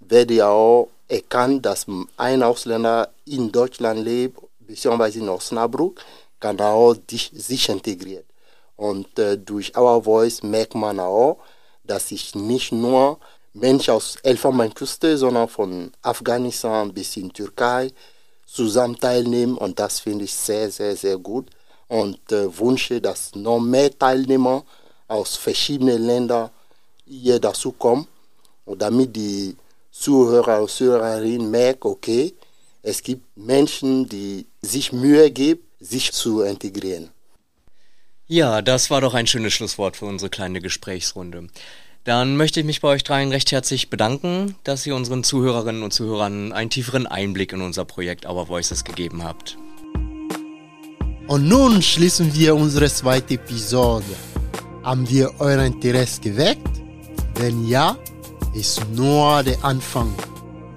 werde 0.00 0.34
ja 0.34 0.48
auch 0.48 0.88
erkannt, 1.08 1.66
dass 1.66 1.86
ein 2.16 2.42
Ausländer 2.42 3.10
in 3.26 3.50
Deutschland 3.50 4.04
lebt, 4.04 4.38
beziehungsweise 4.60 5.18
in 5.18 5.28
Osnabrück, 5.28 6.00
kann 6.40 6.60
auch 6.60 6.94
sich 7.08 7.68
integrieren. 7.68 8.24
Und 8.76 9.18
äh, 9.18 9.38
durch 9.38 9.76
Our 9.76 10.02
Voice 10.02 10.42
merkt 10.42 10.74
man 10.74 11.00
auch, 11.00 11.38
dass 11.84 12.08
sich 12.08 12.34
nicht 12.34 12.72
nur 12.72 13.18
Menschen 13.54 13.94
aus 13.94 14.16
Elfenbeinküste, 14.22 15.16
sondern 15.16 15.48
von 15.48 15.92
Afghanistan 16.02 16.92
bis 16.92 17.16
in 17.16 17.32
Türkei 17.32 17.92
zusammen 18.46 18.98
teilnehmen. 18.98 19.56
Und 19.56 19.78
das 19.78 20.00
finde 20.00 20.24
ich 20.24 20.34
sehr, 20.34 20.70
sehr, 20.70 20.96
sehr 20.96 21.16
gut. 21.16 21.50
Und 21.88 22.32
äh, 22.32 22.58
wünsche, 22.58 23.00
dass 23.00 23.34
noch 23.34 23.60
mehr 23.60 23.96
Teilnehmer 23.96 24.64
aus 25.06 25.36
verschiedenen 25.36 26.04
Ländern 26.04 26.50
hier 27.06 27.38
dazu 27.38 27.72
kommen. 27.72 28.08
Und 28.64 28.82
damit 28.82 29.14
die 29.14 29.56
Zuhörer 29.90 30.62
und 30.62 30.70
Zuhörerinnen 30.70 31.50
merken, 31.50 31.88
okay, 31.88 32.34
es 32.82 33.02
gibt 33.02 33.24
Menschen, 33.36 34.08
die 34.08 34.46
sich 34.62 34.92
Mühe 34.92 35.30
geben, 35.30 35.62
sich 35.78 36.12
zu 36.12 36.42
integrieren. 36.42 37.10
Ja, 38.26 38.62
das 38.62 38.90
war 38.90 39.00
doch 39.00 39.14
ein 39.14 39.26
schönes 39.26 39.52
Schlusswort 39.52 39.96
für 39.96 40.06
unsere 40.06 40.30
kleine 40.30 40.60
Gesprächsrunde. 40.60 41.48
Dann 42.04 42.36
möchte 42.36 42.60
ich 42.60 42.66
mich 42.66 42.82
bei 42.82 42.88
euch 42.88 43.02
dreien 43.02 43.30
recht 43.30 43.50
herzlich 43.50 43.88
bedanken, 43.88 44.56
dass 44.62 44.86
ihr 44.86 44.94
unseren 44.94 45.24
Zuhörerinnen 45.24 45.82
und 45.82 45.90
Zuhörern 45.90 46.52
einen 46.52 46.68
tieferen 46.68 47.06
Einblick 47.06 47.54
in 47.54 47.62
unser 47.62 47.86
Projekt 47.86 48.26
Our 48.26 48.46
Voices 48.46 48.84
gegeben 48.84 49.24
habt. 49.24 49.56
Und 51.26 51.48
nun 51.48 51.80
schließen 51.80 52.34
wir 52.34 52.56
unsere 52.56 52.90
zweite 52.90 53.34
Episode. 53.34 54.04
Haben 54.82 55.08
wir 55.08 55.32
euer 55.38 55.62
Interesse 55.62 56.20
geweckt? 56.20 56.82
Wenn 57.36 57.66
ja, 57.66 57.96
ist 58.52 58.82
nur 58.92 59.42
der 59.42 59.64
Anfang. 59.64 60.14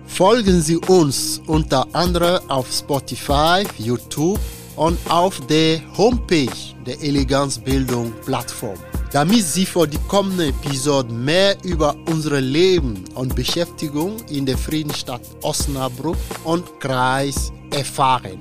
Folgen 0.06 0.62
Sie 0.62 0.78
uns 0.78 1.42
unter 1.46 1.94
anderem 1.94 2.40
auf 2.50 2.72
Spotify, 2.72 3.66
YouTube 3.78 4.40
und 4.78 4.98
auf 5.10 5.46
der 5.48 5.82
Homepage 5.98 6.48
der 6.86 7.02
Eleganzbildung 7.02 8.14
Plattform, 8.26 8.78
damit 9.13 9.45
Sie 9.45 9.67
für 9.67 9.87
die 9.87 9.99
kommenden 10.09 10.49
Episoden 10.51 11.25
mehr 11.25 11.57
über 11.65 11.95
unser 12.07 12.41
Leben 12.41 13.05
und 13.15 13.35
Beschäftigung 13.35 14.17
in 14.29 14.47
der 14.47 14.59
Friedensstadt 14.59 15.23
Osnabrück 15.43 16.17
und 16.45 16.65
Kreis 16.81 17.53
erfahren. 17.71 18.39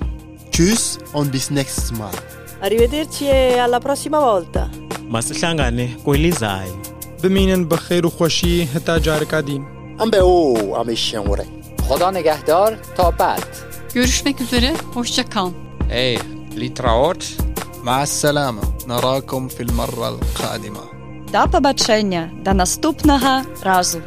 Tschüss 0.52 1.00
und 1.14 1.32
bis 1.32 1.50
nächstes 1.50 1.92
Mal. 1.92 2.16
Arrivederci 2.62 3.26
e 3.26 3.60
alla 3.60 3.80
prossima 3.80 4.20
volta. 4.20 4.70
masihlangane 5.12 5.88
kwelizayo 6.06 6.76
بمینن 7.24 7.66
بخیر 7.66 8.06
و 8.06 8.10
خوشی 8.10 8.70
تا 8.86 9.00
جارکا 9.00 9.42
دین 9.42 9.66
ام 10.00 10.10
به 10.10 10.18
او 10.18 10.76
امیشن 10.78 11.24
خدا 11.90 12.12
نگهدار 12.12 12.78
تا 12.98 13.12
بعد 13.12 13.46
Görüşmek 13.94 14.42
üzere, 14.42 14.74
hoşça 14.94 15.30
kal. 15.30 15.50
Ey, 15.90 16.18
Litraot, 16.60 17.24
مع 17.86 18.02
السلامة 18.02 18.62
نراكم 18.88 19.48
في 19.48 19.64
المرة 19.64 20.10
القادمة 20.10 20.80
До 21.32 21.48
побачення, 21.52 22.30
до 22.46 22.54
наступного 22.54 23.42
разу. 23.64 24.02